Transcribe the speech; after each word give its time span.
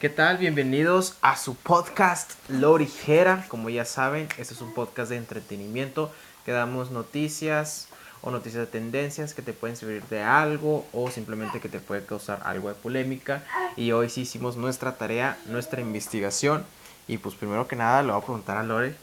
¿Qué 0.00 0.08
tal? 0.08 0.38
Bienvenidos 0.38 1.18
a 1.20 1.36
su 1.36 1.54
podcast 1.54 2.32
Lorijera. 2.48 3.44
Como 3.48 3.68
ya 3.68 3.84
saben, 3.84 4.28
este 4.38 4.54
es 4.54 4.62
un 4.62 4.72
podcast 4.72 5.10
de 5.10 5.18
entretenimiento 5.18 6.10
que 6.46 6.52
damos 6.52 6.90
noticias 6.90 7.86
o 8.22 8.30
noticias 8.30 8.64
de 8.64 8.66
tendencias 8.66 9.34
que 9.34 9.42
te 9.42 9.52
pueden 9.52 9.76
servir 9.76 10.02
de 10.04 10.22
algo 10.22 10.86
o 10.94 11.10
simplemente 11.10 11.60
que 11.60 11.68
te 11.68 11.80
puede 11.80 12.02
causar 12.06 12.40
algo 12.46 12.70
de 12.70 12.76
polémica. 12.76 13.44
Y 13.76 13.92
hoy 13.92 14.08
sí 14.08 14.22
hicimos 14.22 14.56
nuestra 14.56 14.96
tarea, 14.96 15.36
nuestra 15.44 15.82
investigación. 15.82 16.64
Y 17.06 17.18
pues 17.18 17.34
primero 17.34 17.68
que 17.68 17.76
nada 17.76 18.02
le 18.02 18.10
voy 18.10 18.22
a 18.22 18.24
preguntar 18.24 18.56
a 18.56 18.62
Lore. 18.62 18.94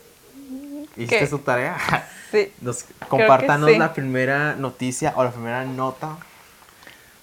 ¿Hiciste 0.96 1.20
¿Qué? 1.20 1.28
su 1.28 1.38
tarea? 1.38 1.78
Sí. 2.32 2.52
Nos, 2.60 2.86
compártanos 3.08 3.70
sí. 3.70 3.78
la 3.78 3.94
primera 3.94 4.56
noticia 4.56 5.14
o 5.16 5.24
la 5.24 5.32
primera 5.32 5.64
nota. 5.64 6.18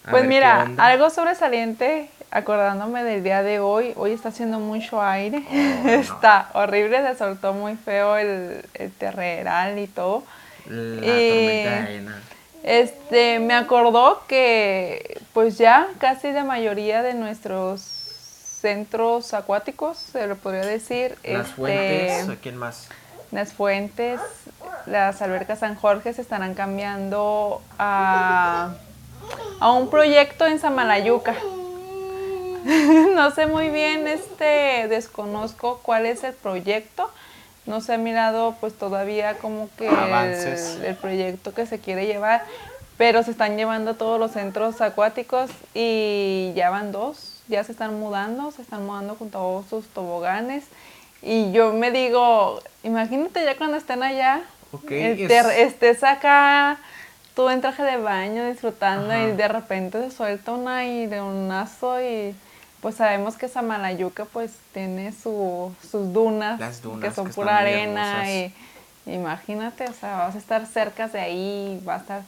A 0.05 0.11
Pues 0.13 0.25
mira, 0.27 0.71
algo 0.79 1.11
sobresaliente, 1.11 2.09
acordándome 2.35 3.05
del 3.05 3.23
día 3.23 3.43
de 3.43 3.61
hoy, 3.61 3.93
hoy 3.97 4.11
está 4.11 4.31
haciendo 4.31 4.59
mucho 4.59 5.01
aire, 5.01 5.45
está 5.87 6.51
horrible, 6.53 7.01
se 7.07 7.17
soltó 7.17 7.55
muy 7.55 7.77
feo 7.77 8.17
el, 8.17 8.67
el 8.75 8.91
terreral 8.93 9.79
y 9.79 9.87
todo. 9.87 10.25
La 10.67 11.07
eh, 11.07 11.31
tormenta 11.31 11.71
de 11.71 11.83
arena. 11.83 12.23
Este, 12.65 13.39
me 13.39 13.55
acordó 13.55 14.23
que 14.27 15.21
pues 15.33 15.59
ya 15.59 15.89
casi 15.99 16.33
la 16.33 16.45
mayoría 16.45 17.03
de 17.03 17.15
nuestros 17.15 17.81
centros 17.81 19.33
acuáticos, 19.33 19.97
se 19.99 20.27
lo 20.27 20.37
podría 20.37 20.67
decir, 20.67 21.17
Las 21.23 21.49
este, 21.49 21.55
fuentes, 21.55 22.29
¿a 22.31 22.37
quién 22.37 22.57
más? 22.57 22.89
las 23.31 23.53
fuentes, 23.53 24.21
las 24.87 25.23
albercas 25.23 25.61
San 25.61 25.77
Jorge 25.77 26.13
se 26.15 26.23
estarán 26.23 26.55
cambiando 26.55 27.63
a, 27.79 28.75
a 29.61 29.73
un 29.73 29.89
proyecto 29.91 30.47
en 30.47 30.59
Samalayuca. 30.59 31.35
no 33.15 33.31
sé 33.33 33.47
muy 33.47 33.69
bien, 33.71 34.07
este, 34.09 34.89
desconozco 34.89 35.81
cuál 35.83 36.07
es 36.07 36.25
el 36.25 36.33
proyecto. 36.35 37.11
No 37.67 37.81
se 37.81 37.95
ha 37.95 37.99
mirado 37.99 38.57
pues 38.61 38.75
todavía 38.75 39.39
como 39.39 39.69
que 39.79 39.89
el, 39.89 40.85
el 40.85 40.97
proyecto 40.97 41.55
que 41.55 41.67
se 41.67 41.79
quiere 41.79 42.07
llevar, 42.07 42.45
pero 42.99 43.23
se 43.23 43.31
están 43.31 43.57
llevando 43.57 43.93
a 43.93 43.95
todos 43.95 44.19
los 44.21 44.33
centros 44.33 44.81
acuáticos 44.81 45.51
y 45.73 46.53
ya 46.55 46.69
van 46.71 46.93
dos, 46.93 47.41
ya 47.49 47.65
se 47.65 47.73
están 47.73 47.99
mudando, 47.99 48.51
se 48.51 48.63
están 48.63 48.85
mudando 48.87 49.15
con 49.15 49.31
todos 49.31 49.67
sus 49.67 49.87
toboganes. 49.89 50.65
Y 51.23 51.53
yo 51.53 51.73
me 51.73 51.91
digo, 51.91 52.61
imagínate 52.83 53.43
ya 53.45 53.57
cuando 53.57 53.79
estén 53.79 54.03
allá, 54.03 54.43
este, 55.23 55.39
es- 55.39 55.47
estés 55.73 56.05
acá, 56.05 56.77
tú 57.35 57.49
en 57.49 57.63
traje 57.63 57.83
de 57.83 57.97
baño 57.97 58.47
disfrutando 58.47 59.11
Ajá. 59.13 59.23
y 59.23 59.33
de 59.33 59.49
repente 59.49 60.03
se 60.03 60.15
suelta 60.15 60.53
un 60.53 60.69
aireonazo 60.69 62.01
y 62.03 62.35
pues 62.85 62.97
sabemos 62.97 63.37
que 63.37 63.49
Samalayuca 63.49 64.27
pues 64.27 64.53
tiene 64.75 65.11
su, 65.13 65.73
sus 65.91 66.13
dunas, 66.13 66.61
Las 66.61 66.83
dunas 66.83 67.09
que 67.09 67.17
son 67.17 67.29
que 67.29 67.33
pura 67.33 67.61
arena 67.61 68.31
y 68.31 68.53
imagínate, 69.07 69.87
o 69.89 69.93
sea, 69.95 70.19
vas 70.19 70.35
a 70.35 70.39
estar 70.39 70.67
cerca 70.67 71.09
de 71.09 71.19
ahí, 71.19 71.83
va 71.89 71.95
a 71.95 71.99
estar 72.01 72.23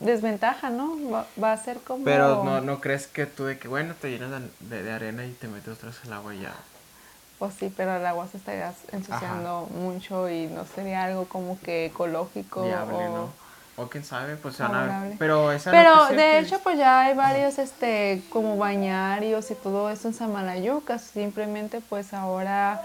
desventaja, 0.00 0.70
¿no? 0.70 0.96
Va, 1.10 1.26
va 1.42 1.52
a 1.52 1.56
ser 1.56 1.78
como... 1.78 2.04
Pero 2.04 2.44
no, 2.44 2.60
no 2.60 2.80
crees 2.80 3.08
que 3.08 3.26
tú 3.26 3.44
de 3.44 3.58
que, 3.58 3.66
bueno, 3.66 3.94
te 4.00 4.08
llenas 4.08 4.30
de, 4.70 4.82
de- 4.84 4.92
arena 4.92 5.26
y 5.26 5.32
te 5.32 5.48
metes 5.48 5.74
otra 5.74 5.88
vez 5.88 5.98
al 6.06 6.12
agua 6.12 6.32
y 6.34 6.42
ya. 6.42 6.52
Pues 7.40 7.54
sí, 7.54 7.72
pero 7.76 7.96
el 7.96 8.06
agua 8.06 8.28
se 8.28 8.36
estaría 8.36 8.72
ensuciando 8.92 9.66
mucho 9.74 10.30
y 10.30 10.46
no 10.46 10.64
sería 10.64 11.02
algo 11.04 11.24
como 11.24 11.58
que 11.60 11.86
ecológico 11.86 12.60
Viable, 12.62 12.94
o... 12.94 13.08
¿no? 13.16 13.41
O 13.76 13.86
quién 13.86 14.04
sabe, 14.04 14.36
pues 14.36 14.56
se 14.56 14.62
van 14.62 14.74
a 14.74 15.02
ver. 15.04 15.16
Pero 15.18 15.50
esa 15.50 15.70
Pero 15.70 16.06
de 16.06 16.14
pues, 16.14 16.46
hecho, 16.46 16.60
pues 16.62 16.76
ya 16.76 17.00
hay 17.00 17.14
varios, 17.14 17.58
este, 17.58 18.22
como 18.28 18.58
bañarios 18.58 19.50
y 19.50 19.54
todo 19.54 19.88
eso 19.90 20.08
en 20.08 20.14
Samalayuca. 20.14 20.98
Simplemente, 20.98 21.80
pues 21.88 22.12
ahora, 22.12 22.82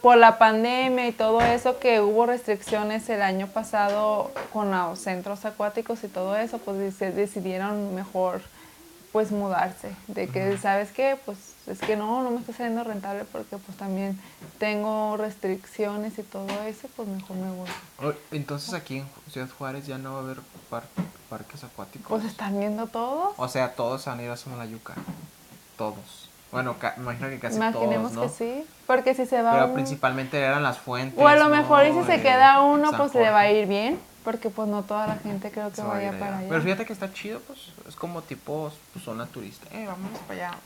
por 0.00 0.16
la 0.16 0.38
pandemia 0.38 1.06
y 1.08 1.12
todo 1.12 1.42
eso, 1.42 1.78
que 1.78 2.00
hubo 2.00 2.24
restricciones 2.24 3.08
el 3.10 3.20
año 3.20 3.46
pasado 3.48 4.30
con 4.54 4.70
los 4.70 4.98
centros 4.98 5.44
acuáticos 5.44 6.02
y 6.02 6.08
todo 6.08 6.34
eso, 6.36 6.58
pues 6.58 6.94
se 6.94 7.12
decidieron 7.12 7.94
mejor, 7.94 8.40
pues 9.16 9.32
mudarse. 9.32 9.92
De 10.08 10.28
que, 10.28 10.58
¿sabes 10.58 10.90
qué? 10.92 11.16
Pues 11.24 11.38
es 11.66 11.78
que 11.80 11.96
no, 11.96 12.22
no 12.22 12.30
me 12.30 12.36
está 12.40 12.52
saliendo 12.52 12.84
rentable 12.84 13.24
porque 13.32 13.56
pues 13.56 13.78
también 13.78 14.20
tengo 14.58 15.16
restricciones 15.16 16.18
y 16.18 16.22
todo 16.22 16.46
eso, 16.66 16.86
pues 16.94 17.08
mejor 17.08 17.34
me 17.38 17.50
voy. 17.50 17.68
oh, 18.04 18.12
entonces 18.30 18.74
aquí 18.74 18.98
en 18.98 19.06
Ciudad 19.32 19.48
Juárez 19.56 19.86
ya 19.86 19.96
no 19.96 20.12
va 20.12 20.18
a 20.18 20.22
haber 20.22 20.36
par- 20.68 20.84
parques 21.30 21.64
acuáticos. 21.64 22.08
Pues 22.10 22.30
están 22.30 22.58
viendo 22.60 22.88
todo. 22.88 23.32
O 23.38 23.48
sea, 23.48 23.72
todos 23.72 24.02
se 24.02 24.10
van 24.10 24.18
a 24.18 24.22
ir 24.24 24.30
a 24.30 24.36
Samalayuca. 24.36 24.92
Todos. 25.78 26.28
Bueno, 26.52 26.76
imagino 26.98 27.30
que 27.30 27.38
casi 27.38 27.56
Imaginemos 27.56 28.12
todos, 28.12 28.12
¿no? 28.12 28.22
que 28.22 28.28
sí, 28.28 28.66
porque 28.86 29.14
si 29.14 29.24
se 29.24 29.40
va 29.40 29.52
Pero 29.52 29.66
un- 29.68 29.72
principalmente 29.72 30.38
eran 30.38 30.62
las 30.62 30.76
fuentes. 30.76 31.18
O 31.18 31.26
a 31.26 31.36
lo 31.36 31.44
¿no? 31.44 31.56
mejor 31.56 31.86
y 31.86 31.92
si 31.94 32.02
se 32.04 32.20
queda 32.20 32.60
uno, 32.60 32.92
pues 32.92 33.14
le 33.14 33.30
va 33.30 33.40
a 33.40 33.50
ir 33.50 33.66
bien, 33.66 33.98
porque 34.26 34.50
pues 34.50 34.68
no 34.68 34.82
toda 34.82 35.06
la 35.06 35.14
gente 35.18 35.52
creo 35.52 35.70
que 35.70 35.80
vaya 35.82 36.10
para 36.18 36.38
allá. 36.38 36.48
Pero 36.48 36.60
fíjate 36.60 36.84
que 36.84 36.92
está 36.92 37.12
chido, 37.12 37.38
pues 37.46 37.60
es 37.86 37.94
como 37.94 38.22
tipo 38.22 38.72
pues, 38.92 39.04
zona 39.04 39.24
turista. 39.26 39.68
Eh, 39.70 39.86
vámonos 39.86 40.18
para 40.26 40.48
allá. 40.48 40.58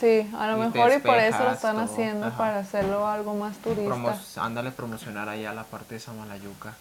Sí, 0.00 0.26
a 0.34 0.46
lo 0.46 0.56
y 0.56 0.60
mejor 0.70 0.92
y 0.96 0.98
por 1.00 1.18
eso 1.18 1.44
lo 1.44 1.52
están 1.52 1.74
todo, 1.76 1.84
haciendo, 1.84 2.26
ajá. 2.28 2.38
para 2.38 2.58
hacerlo 2.60 3.06
algo 3.06 3.34
más 3.34 3.58
turista, 3.58 3.90
Promo- 3.94 4.18
ándale 4.38 4.70
promocionar 4.70 5.28
allá 5.28 5.52
la 5.52 5.64
parte 5.64 5.96
de 5.96 6.00
Samalayuca. 6.00 6.72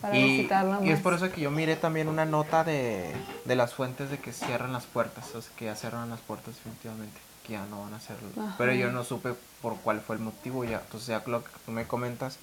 para 0.00 0.16
y, 0.16 0.22
visitarlo 0.38 0.78
y 0.84 0.90
es 0.90 0.94
más. 0.94 1.02
por 1.02 1.14
eso 1.14 1.32
que 1.32 1.40
yo 1.40 1.50
miré 1.50 1.74
también 1.74 2.06
una 2.06 2.24
nota 2.24 2.62
de, 2.62 3.12
de 3.44 3.56
las 3.56 3.74
fuentes 3.74 4.10
de 4.10 4.18
que 4.18 4.32
cierran 4.32 4.72
las 4.72 4.86
puertas, 4.86 5.34
o 5.34 5.42
sea, 5.42 5.50
que 5.56 5.64
ya 5.64 5.74
cerran 5.74 6.08
las 6.08 6.20
puertas 6.20 6.54
definitivamente, 6.54 7.18
que 7.44 7.54
ya 7.54 7.66
no 7.66 7.82
van 7.82 7.94
a 7.94 7.96
hacerlo. 7.96 8.28
Ajá. 8.40 8.54
Pero 8.58 8.72
yo 8.74 8.92
no 8.92 9.02
supe 9.02 9.34
por 9.60 9.74
cuál 9.78 10.00
fue 10.00 10.14
el 10.14 10.22
motivo 10.22 10.62
ya. 10.62 10.78
Entonces 10.84 11.08
ya 11.08 11.20
lo 11.26 11.42
que 11.42 11.50
tú 11.66 11.72
me 11.72 11.84
comentas, 11.84 12.38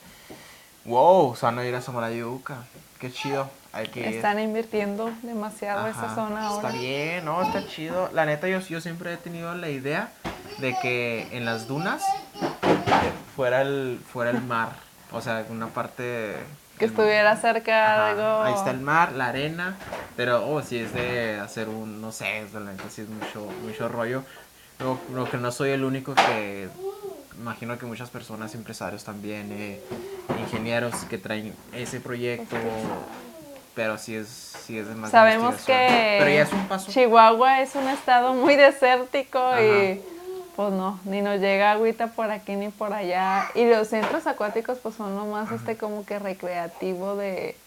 wow, 0.85 1.35
se 1.35 1.45
van 1.45 1.59
a 1.59 1.65
ir 1.65 1.75
a 1.75 1.81
Samalayuca, 1.81 2.57
qué 2.99 3.11
chido, 3.11 3.49
hay 3.73 3.87
que 3.87 3.99
ir. 4.01 4.15
Están 4.15 4.39
invirtiendo 4.39 5.11
demasiado 5.23 5.87
esa 5.87 6.05
Ajá, 6.05 6.15
zona 6.15 6.47
ahora. 6.47 6.69
Está 6.69 6.79
bien, 6.79 7.25
¿no? 7.25 7.41
Está 7.41 7.67
chido. 7.67 8.09
La 8.13 8.25
neta, 8.25 8.47
yo, 8.47 8.59
yo 8.59 8.79
siempre 8.81 9.13
he 9.13 9.17
tenido 9.17 9.53
la 9.55 9.69
idea 9.69 10.11
de 10.59 10.77
que 10.81 11.27
en 11.31 11.45
las 11.45 11.67
dunas 11.67 12.03
fuera 13.35 13.61
el, 13.61 13.99
fuera 14.11 14.31
el 14.31 14.41
mar. 14.41 14.69
O 15.11 15.21
sea, 15.21 15.45
una 15.49 15.67
parte... 15.67 16.35
Que 16.77 16.85
estuviera 16.85 17.35
cerca 17.37 17.93
Ajá, 17.93 18.09
algo. 18.09 18.43
Ahí 18.43 18.53
está 18.53 18.71
el 18.71 18.81
mar, 18.81 19.13
la 19.13 19.27
arena. 19.27 19.75
Pero, 20.17 20.47
oh, 20.47 20.61
si 20.61 20.79
es 20.79 20.93
de 20.93 21.39
hacer 21.39 21.69
un, 21.69 22.01
no 22.01 22.11
sé, 22.11 22.41
es 22.41 22.53
de 22.53 22.59
la 22.59 22.71
neta, 22.71 22.83
sí 22.89 23.01
es 23.01 23.09
mucho, 23.09 23.49
mucho 23.63 23.87
rollo. 23.87 24.23
Lo, 24.79 24.99
lo 25.13 25.29
que 25.29 25.37
no 25.37 25.51
soy 25.51 25.69
el 25.69 25.83
único 25.85 26.13
que... 26.15 26.67
Imagino 27.39 27.77
que 27.77 27.85
muchas 27.85 28.09
personas, 28.09 28.55
empresarios 28.55 29.03
también, 29.03 29.49
eh, 29.51 29.81
ingenieros 30.39 30.95
que 31.09 31.17
traen 31.17 31.53
ese 31.73 31.99
proyecto, 31.99 32.55
pero 33.75 33.97
sí 33.97 34.15
es, 34.15 34.27
sí 34.27 34.77
es 34.79 34.87
más 34.95 35.11
Sabemos 35.11 35.55
que 35.65 36.17
Pero 36.19 36.29
ya 36.31 36.41
es 36.43 36.53
un 36.53 36.67
paso. 36.67 36.91
Chihuahua 36.91 37.61
es 37.61 37.75
un 37.75 37.87
estado 37.89 38.33
muy 38.33 38.55
desértico 38.55 39.37
Ajá. 39.39 39.61
y 39.61 40.01
pues 40.55 40.71
no, 40.71 40.99
ni 41.03 41.21
nos 41.21 41.41
llega 41.41 41.73
agüita 41.73 42.07
por 42.07 42.31
aquí 42.31 42.55
ni 42.55 42.69
por 42.69 42.93
allá. 42.93 43.49
Y 43.53 43.65
los 43.65 43.89
centros 43.89 44.25
acuáticos 44.27 44.77
pues 44.81 44.95
son 44.95 45.15
lo 45.15 45.25
más 45.25 45.51
este 45.51 45.75
como 45.75 46.05
que 46.05 46.17
recreativo 46.19 47.15
de... 47.17 47.57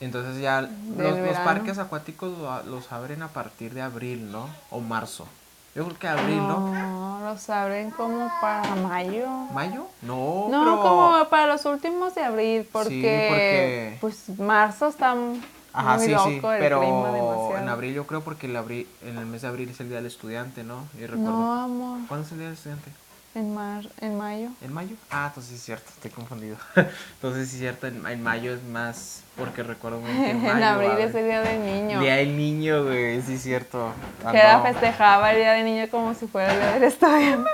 Entonces 0.00 0.42
ya 0.42 0.62
los, 0.62 1.16
los 1.18 1.36
parques 1.38 1.78
acuáticos 1.78 2.36
lo- 2.36 2.62
los 2.64 2.90
abren 2.90 3.22
a 3.22 3.28
partir 3.28 3.72
de 3.72 3.82
abril, 3.82 4.32
¿no? 4.32 4.48
O 4.70 4.80
marzo. 4.80 5.28
Yo 5.74 5.84
creo 5.86 5.98
que 5.98 6.06
abril, 6.08 6.36
¿no? 6.36 6.60
No, 6.74 7.20
los 7.30 7.48
abren 7.48 7.90
como 7.92 8.30
para 8.42 8.74
mayo. 8.74 9.26
¿Mayo? 9.54 9.86
No, 10.02 10.48
No, 10.50 10.60
pero... 10.64 10.82
como 10.82 11.28
para 11.30 11.46
los 11.46 11.64
últimos 11.64 12.14
de 12.14 12.22
abril, 12.24 12.68
porque, 12.70 13.26
porque- 13.30 13.98
pues 14.02 14.38
marzo 14.38 14.88
está 14.88 15.14
muy 15.14 15.40
Ajá, 15.72 15.98
sí, 15.98 16.10
loco 16.10 16.24
sí, 16.28 16.34
el 16.34 16.40
clima 16.40 16.58
pero 16.58 16.80
demasiado. 16.80 17.56
en 17.56 17.68
abril 17.70 17.94
yo 17.94 18.06
creo 18.06 18.20
porque 18.20 18.46
el 18.46 18.56
abril, 18.56 18.86
en 19.02 19.16
el 19.16 19.24
mes 19.24 19.40
de 19.40 19.48
abril 19.48 19.70
es 19.70 19.80
el 19.80 19.88
día 19.88 19.96
del 19.96 20.06
estudiante, 20.06 20.62
¿no? 20.62 20.84
Y 20.98 21.06
recuerdo. 21.06 21.30
No, 21.32 21.62
amor, 21.64 21.98
¿Cuándo 22.06 22.26
es 22.26 22.32
el 22.32 22.38
día 22.38 22.48
del 22.48 22.56
estudiante? 22.56 22.90
En, 23.34 23.54
mar, 23.54 23.84
en 24.00 24.16
mayo. 24.18 24.48
¿En 24.60 24.72
mayo? 24.72 24.94
Ah, 25.10 25.26
entonces 25.28 25.54
es 25.54 25.62
cierto, 25.62 25.88
estoy 25.90 26.10
confundido. 26.10 26.56
entonces 27.14 27.52
es 27.52 27.58
cierto, 27.58 27.86
en, 27.86 28.06
en 28.06 28.22
mayo 28.22 28.54
es 28.54 28.62
más, 28.62 29.22
porque 29.36 29.62
recuerdo 29.62 30.02
que 30.04 30.10
en 30.30 30.42
mayo 30.42 30.56
en 30.56 30.62
abril 30.62 30.90
es 30.98 31.14
el 31.14 31.24
día 31.24 31.40
del 31.40 31.64
niño. 31.64 32.00
Día 32.00 32.16
del 32.16 32.36
niño, 32.36 32.84
güey, 32.84 33.22
sí 33.22 33.34
es 33.34 33.42
cierto. 33.42 33.92
Que 34.30 34.38
Ando- 34.38 34.62
festejaba 34.62 35.30
el 35.32 35.38
día 35.38 35.52
del 35.52 35.64
niño 35.64 35.88
como 35.90 36.14
si 36.14 36.26
fuera 36.26 36.52
el 36.52 36.58
día 36.60 36.72
del 36.72 36.82
estudiante. 36.84 37.50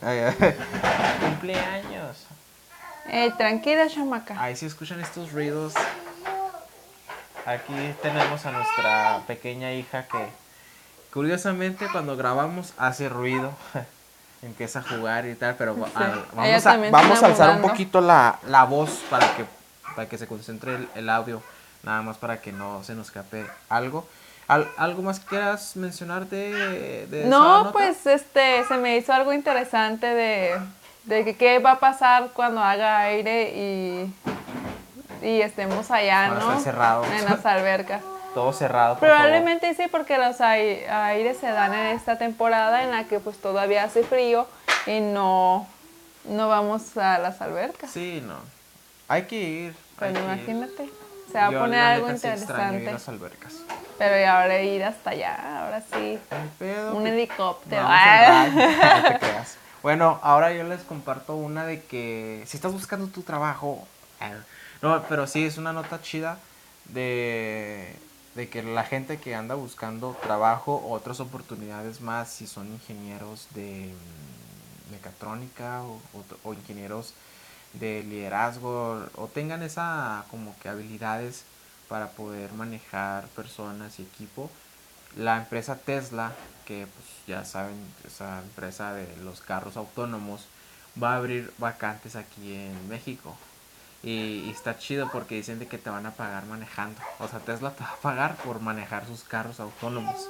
Cumpleaños. 1.20 2.16
Eh, 3.10 3.32
tranquila, 3.36 3.88
chamaca. 3.88 4.40
Ahí 4.40 4.54
si 4.56 4.66
escuchan 4.66 5.00
estos 5.00 5.32
ruidos. 5.32 5.74
Aquí 7.46 7.72
tenemos 8.02 8.44
a 8.44 8.52
nuestra 8.52 9.22
pequeña 9.26 9.72
hija 9.72 10.02
que 10.06 10.28
curiosamente 11.12 11.86
cuando 11.90 12.16
grabamos 12.16 12.74
hace 12.76 13.08
ruido. 13.08 13.52
Empieza 14.42 14.78
a 14.78 14.82
jugar 14.82 15.26
y 15.26 15.34
tal, 15.34 15.56
pero 15.56 15.74
Sí. 15.74 15.82
a- 15.96 16.24
vamos, 16.34 16.66
a, 16.66 16.76
vamos 16.90 17.22
a 17.22 17.26
alzar 17.26 17.50
un 17.56 17.62
poquito 17.62 18.00
la, 18.00 18.38
la 18.46 18.64
voz 18.64 18.90
para 19.10 19.34
que, 19.36 19.44
para 19.96 20.08
que 20.08 20.16
se 20.16 20.26
concentre 20.28 20.76
el, 20.76 20.88
el 20.94 21.10
audio, 21.10 21.42
nada 21.82 22.02
más 22.02 22.18
para 22.18 22.40
que 22.40 22.52
no 22.52 22.84
se 22.84 22.94
nos 22.94 23.06
escape 23.08 23.46
algo. 23.68 24.06
¿Algo 24.46 25.02
más 25.02 25.20
quieras 25.20 25.76
mencionar 25.76 26.26
de, 26.26 27.06
de 27.10 27.24
No, 27.26 27.70
pues 27.72 28.06
este, 28.06 28.64
se 28.64 28.76
me 28.78 28.96
hizo 28.96 29.12
algo 29.12 29.32
interesante 29.34 30.06
de, 30.06 30.58
de 31.04 31.36
qué 31.36 31.58
va 31.58 31.72
a 31.72 31.78
pasar 31.80 32.30
cuando 32.32 32.62
haga 32.62 33.00
aire 33.00 33.50
y, 33.54 34.14
y 35.26 35.42
estemos 35.42 35.90
allá, 35.90 36.28
¿no? 36.28 36.52
En 37.12 37.24
las 37.26 37.44
albercas. 37.46 38.00
Todo 38.38 38.52
cerrado. 38.52 39.00
Probablemente 39.00 39.74
sí, 39.74 39.86
porque 39.90 40.16
los 40.16 40.40
aires 40.40 41.38
se 41.40 41.48
dan 41.48 41.74
en 41.74 41.86
esta 41.86 42.18
temporada 42.18 42.84
en 42.84 42.92
la 42.92 43.02
que 43.02 43.18
pues 43.18 43.36
todavía 43.36 43.82
hace 43.82 44.04
frío 44.04 44.46
y 44.86 45.00
no, 45.00 45.66
no 46.22 46.48
vamos 46.48 46.96
a 46.96 47.18
las 47.18 47.42
albercas. 47.42 47.90
Sí, 47.90 48.22
no. 48.24 48.36
Hay 49.08 49.24
que 49.24 49.40
ir. 49.40 49.76
Pero 49.98 50.20
imagínate. 50.20 50.88
Se 51.32 51.36
va 51.36 51.46
a 51.48 51.50
poner 51.50 51.80
algo 51.80 52.10
interesante. 52.10 52.84
Ir 52.84 52.92
las 52.92 53.08
albercas. 53.08 53.54
Pero 53.98 54.16
ya 54.16 54.40
ahora 54.40 54.62
ir 54.62 54.84
hasta 54.84 55.10
allá, 55.10 55.64
ahora 55.64 55.82
sí. 55.92 56.20
un 56.92 57.06
helicóptero. 57.08 57.88
Bueno, 59.82 60.20
ahora 60.22 60.52
yo 60.52 60.62
les 60.64 60.82
comparto 60.82 61.34
una 61.34 61.64
de 61.64 61.82
que 61.82 62.42
si 62.46 62.56
estás 62.56 62.72
buscando 62.72 63.06
tu 63.08 63.22
trabajo, 63.22 63.86
eh, 64.20 64.32
no, 64.82 65.02
pero 65.08 65.26
sí 65.28 65.44
es 65.44 65.56
una 65.56 65.72
nota 65.72 66.02
chida 66.02 66.36
de, 66.86 67.94
de 68.38 68.48
que 68.48 68.62
la 68.62 68.84
gente 68.84 69.18
que 69.18 69.34
anda 69.34 69.56
buscando 69.56 70.16
trabajo, 70.22 70.86
otras 70.88 71.18
oportunidades 71.18 72.00
más, 72.00 72.30
si 72.30 72.46
son 72.46 72.68
ingenieros 72.68 73.48
de 73.52 73.92
mm, 73.92 74.92
mecatrónica 74.92 75.82
o, 75.82 76.00
o 76.44 76.54
ingenieros 76.54 77.14
de 77.72 78.04
liderazgo 78.04 79.04
o 79.16 79.26
tengan 79.26 79.64
esa 79.64 80.24
como 80.30 80.54
que 80.60 80.68
habilidades 80.68 81.42
para 81.88 82.10
poder 82.10 82.52
manejar 82.52 83.26
personas 83.34 83.98
y 83.98 84.02
equipo. 84.02 84.48
La 85.16 85.36
empresa 85.38 85.74
Tesla, 85.74 86.32
que 86.64 86.86
pues 86.86 87.06
ya 87.26 87.44
saben, 87.44 87.74
esa 88.06 88.38
empresa 88.38 88.94
de 88.94 89.16
los 89.24 89.40
carros 89.40 89.76
autónomos, 89.76 90.46
va 91.02 91.14
a 91.14 91.16
abrir 91.16 91.52
vacantes 91.58 92.14
aquí 92.14 92.54
en 92.54 92.88
México. 92.88 93.36
Y, 94.02 94.50
está 94.50 94.78
chido 94.78 95.10
porque 95.10 95.34
dicen 95.34 95.58
de 95.58 95.66
que 95.66 95.78
te 95.78 95.90
van 95.90 96.06
a 96.06 96.12
pagar 96.12 96.46
manejando. 96.46 97.00
O 97.18 97.28
sea, 97.28 97.40
Tesla 97.40 97.72
te 97.72 97.82
va 97.82 97.90
a 97.90 97.96
pagar 97.96 98.36
por 98.36 98.60
manejar 98.60 99.06
sus 99.06 99.22
carros 99.24 99.60
autónomos. 99.60 100.28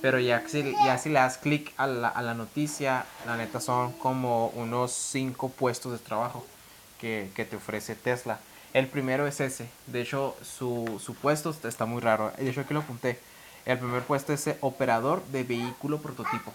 Pero 0.00 0.18
ya, 0.18 0.42
si, 0.48 0.74
ya 0.84 0.96
si 0.96 1.10
le 1.10 1.16
das 1.16 1.36
clic 1.38 1.72
a 1.76 1.86
la, 1.86 2.08
a 2.08 2.22
la 2.22 2.34
noticia, 2.34 3.04
la 3.26 3.36
neta 3.36 3.60
son 3.60 3.92
como 3.92 4.48
unos 4.48 4.92
5 4.92 5.50
puestos 5.50 5.92
de 5.92 5.98
trabajo 5.98 6.46
que, 7.00 7.30
te 7.34 7.56
ofrece 7.56 7.94
Tesla. 7.94 8.38
El 8.72 8.86
primero 8.86 9.26
es 9.26 9.40
ese. 9.40 9.68
De 9.86 10.02
hecho, 10.02 10.36
su, 10.42 11.00
su, 11.04 11.14
puesto 11.14 11.54
está 11.64 11.86
muy 11.86 12.00
raro. 12.00 12.32
De 12.38 12.48
hecho, 12.48 12.60
aquí 12.60 12.72
lo 12.72 12.80
apunté. 12.80 13.18
El 13.66 13.78
primer 13.78 14.02
puesto 14.02 14.32
es 14.32 14.48
operador 14.60 15.24
de 15.26 15.42
vehículo 15.44 16.00
prototipo. 16.00 16.52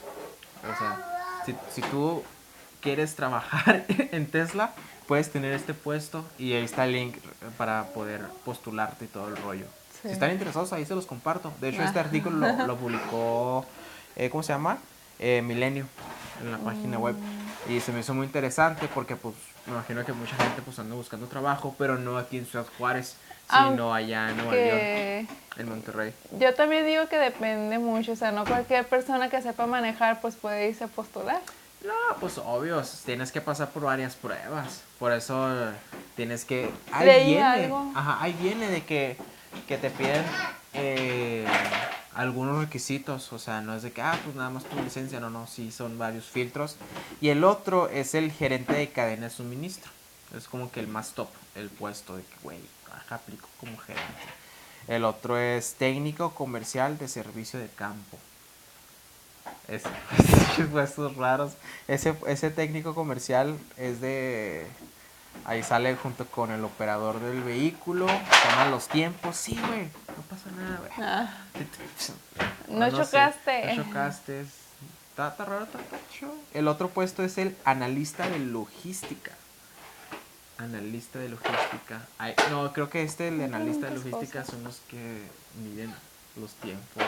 O 0.63 0.78
sea, 0.78 1.44
si 1.72 1.81
tú 1.84 2.24
quieres 2.85 3.15
trabajar 3.15 3.83
en 3.89 4.27
Tesla, 4.27 4.73
puedes 5.07 5.31
tener 5.31 5.53
este 5.53 5.73
puesto 5.73 6.23
y 6.37 6.53
ahí 6.53 6.63
está 6.63 6.85
el 6.85 6.91
link 6.91 7.17
para 7.57 7.87
poder 7.87 8.21
postularte 8.45 9.05
y 9.05 9.07
todo 9.07 9.27
el 9.27 9.37
rollo. 9.37 9.65
Si 10.03 10.09
están 10.09 10.31
interesados, 10.31 10.71
ahí 10.71 10.85
se 10.85 10.93
los 10.93 11.07
comparto. 11.07 11.51
De 11.59 11.69
hecho, 11.69 11.81
este 11.81 11.99
artículo 11.99 12.37
lo, 12.37 12.67
lo 12.67 12.77
publicó, 12.83 13.65
eh, 14.15 14.29
¿cómo 14.29 14.43
se 14.43 14.53
llama? 14.53 14.77
Eh, 15.17 15.41
Milenio, 15.41 15.87
en 16.43 16.51
la 16.51 16.59
página 16.59 16.99
web. 16.99 17.15
Mm. 17.15 17.71
Y 17.71 17.79
se 17.79 17.91
me 17.91 18.01
hizo 18.01 18.13
muy 18.13 18.27
interesante 18.27 18.87
porque 18.93 19.15
pues 19.15 19.33
me 19.65 19.73
imagino 19.73 20.05
que 20.05 20.13
mucha 20.13 20.35
gente 20.35 20.61
pues 20.61 20.77
anda 20.77 20.93
buscando 20.93 21.25
trabajo, 21.25 21.73
pero 21.79 21.97
no 21.97 22.19
aquí 22.19 22.37
en 22.37 22.45
Ciudad 22.45 22.67
Juárez, 22.77 23.17
sino 23.49 23.95
allá 23.95 24.29
en 24.29 24.37
Nueva 24.37 24.53
York, 24.53 25.29
en 25.57 25.69
Monterrey. 25.69 26.13
Yo 26.39 26.53
también 26.53 26.85
digo 26.85 27.07
que 27.07 27.17
depende 27.17 27.79
mucho, 27.79 28.11
o 28.11 28.15
sea, 28.15 28.31
no 28.31 28.45
cualquier 28.45 28.85
persona 28.85 29.29
que 29.29 29.41
sepa 29.41 29.65
manejar 29.65 30.21
pues 30.21 30.35
puede 30.35 30.69
irse 30.69 30.83
a 30.83 30.87
postular. 30.87 31.41
No, 31.85 32.19
pues 32.19 32.37
obvio, 32.37 32.81
tienes 33.05 33.31
que 33.31 33.41
pasar 33.41 33.69
por 33.69 33.83
varias 33.83 34.15
pruebas, 34.15 34.81
por 34.97 35.11
eso 35.11 35.71
tienes 36.15 36.45
que... 36.45 36.71
Ahí 36.91 37.33
viene, 37.33 37.73
Ajá, 37.93 38.17
ahí 38.21 38.33
viene 38.33 38.69
de 38.69 38.83
que, 38.83 39.17
que 39.67 39.77
te 39.77 39.89
piden... 39.89 40.23
Eh, 40.73 41.45
algunos 42.15 42.57
requisitos, 42.59 43.31
o 43.33 43.39
sea, 43.39 43.59
no 43.59 43.75
es 43.75 43.83
de 43.83 43.91
que, 43.91 44.01
ah, 44.01 44.17
pues 44.23 44.35
nada 44.37 44.49
más 44.49 44.63
tu 44.63 44.81
licencia, 44.81 45.19
no, 45.19 45.29
no, 45.29 45.47
sí 45.47 45.71
son 45.71 45.97
varios 45.97 46.25
filtros. 46.25 46.77
Y 47.19 47.27
el 47.27 47.43
otro 47.43 47.89
es 47.89 48.15
el 48.15 48.31
gerente 48.31 48.73
de 48.73 48.89
cadena 48.89 49.25
de 49.25 49.29
suministro. 49.29 49.91
Es 50.35 50.47
como 50.47 50.71
que 50.71 50.79
el 50.79 50.87
más 50.87 51.11
top, 51.11 51.27
el 51.55 51.69
puesto 51.69 52.15
de 52.15 52.23
que, 52.23 52.35
güey, 52.41 52.59
aplico 53.09 53.47
como 53.59 53.77
gerente. 53.77 54.05
El 54.87 55.03
otro 55.03 55.37
es 55.37 55.73
técnico 55.75 56.33
comercial 56.33 56.97
de 56.97 57.07
servicio 57.07 57.59
de 57.59 57.67
campo. 57.67 58.17
Es, 59.68 59.83
puestos 60.71 61.15
raros. 61.15 61.53
Ese, 61.88 62.15
ese 62.27 62.51
técnico 62.51 62.95
comercial 62.95 63.57
es 63.77 64.01
de 64.01 64.68
Ahí 65.44 65.62
sale 65.62 65.95
junto 65.95 66.25
con 66.25 66.51
el 66.51 66.63
operador 66.63 67.19
del 67.19 67.44
vehículo, 67.44 68.07
toma 68.07 68.69
los 68.71 68.88
tiempos. 68.88 69.36
Sí, 69.36 69.59
güey, 69.68 69.83
no 69.83 70.24
pasa 70.30 70.50
nada, 70.51 70.77
güey. 70.77 70.92
Ah. 70.97 71.33
No, 72.68 72.89
chocaste. 72.89 73.75
no 73.75 73.83
chocaste. 73.83 74.42
Está, 74.42 75.36
raro, 75.38 75.65
está, 75.65 75.80
El 76.53 76.68
otro 76.68 76.89
puesto 76.89 77.24
es 77.24 77.38
el 77.38 77.56
analista 77.63 78.27
de 78.27 78.39
logística. 78.39 79.31
Analista 80.57 81.19
de 81.19 81.30
logística. 81.30 82.01
no, 82.50 82.74
creo 82.74 82.89
que 82.89 83.03
este, 83.03 83.27
el 83.27 83.42
analista 83.42 83.88
de 83.88 83.95
logística, 83.95 84.44
son 84.44 84.63
los 84.63 84.81
que 84.89 85.21
miden 85.63 85.94
los 86.36 86.53
tiempos. 86.56 87.06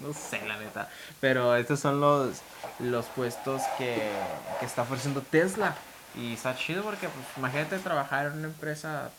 No 0.06 0.12
sé, 0.12 0.44
la 0.46 0.58
neta. 0.58 0.88
Pero 1.20 1.54
estos 1.56 1.80
son 1.80 2.00
los, 2.00 2.38
los 2.78 3.06
puestos 3.06 3.62
que, 3.76 4.10
que 4.58 4.66
está 4.66 4.82
ofreciendo 4.82 5.22
Tesla. 5.22 5.74
Y 6.14 6.34
está 6.34 6.56
chido 6.56 6.82
porque, 6.82 7.08
pues, 7.08 7.26
imagínate 7.36 7.78
trabajar 7.78 8.26
en 8.26 8.32
una 8.32 8.48
empresa, 8.48 9.10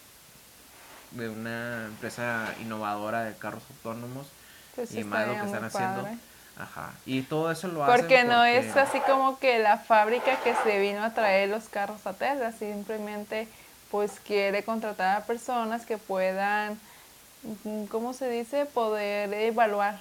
de 1.11 1.29
una 1.29 1.85
empresa 1.85 2.53
innovadora 2.59 3.23
de 3.23 3.33
carros 3.35 3.63
autónomos 3.69 4.27
pues 4.75 4.93
y 4.93 5.03
más 5.03 5.27
lo 5.27 5.35
que 5.35 5.45
están 5.45 5.63
haciendo. 5.63 6.07
Ajá. 6.57 6.91
Y 7.05 7.21
todo 7.21 7.49
eso 7.49 7.69
lo 7.69 7.83
hacen 7.83 7.97
porque 7.97 8.23
no 8.25 8.43
es 8.43 8.75
así 8.75 8.99
como 9.01 9.39
que 9.39 9.59
la 9.59 9.77
fábrica 9.77 10.37
que 10.43 10.53
se 10.63 10.79
vino 10.79 11.03
a 11.03 11.13
traer 11.13 11.49
los 11.49 11.69
carros 11.69 12.05
a 12.05 12.13
Tesla, 12.13 12.51
simplemente 12.51 13.47
pues 13.89 14.19
quiere 14.25 14.63
contratar 14.63 15.17
a 15.17 15.25
personas 15.25 15.85
que 15.85 15.97
puedan, 15.97 16.79
¿cómo 17.89 18.13
se 18.13 18.29
dice? 18.29 18.65
Poder 18.65 19.33
evaluar 19.33 19.97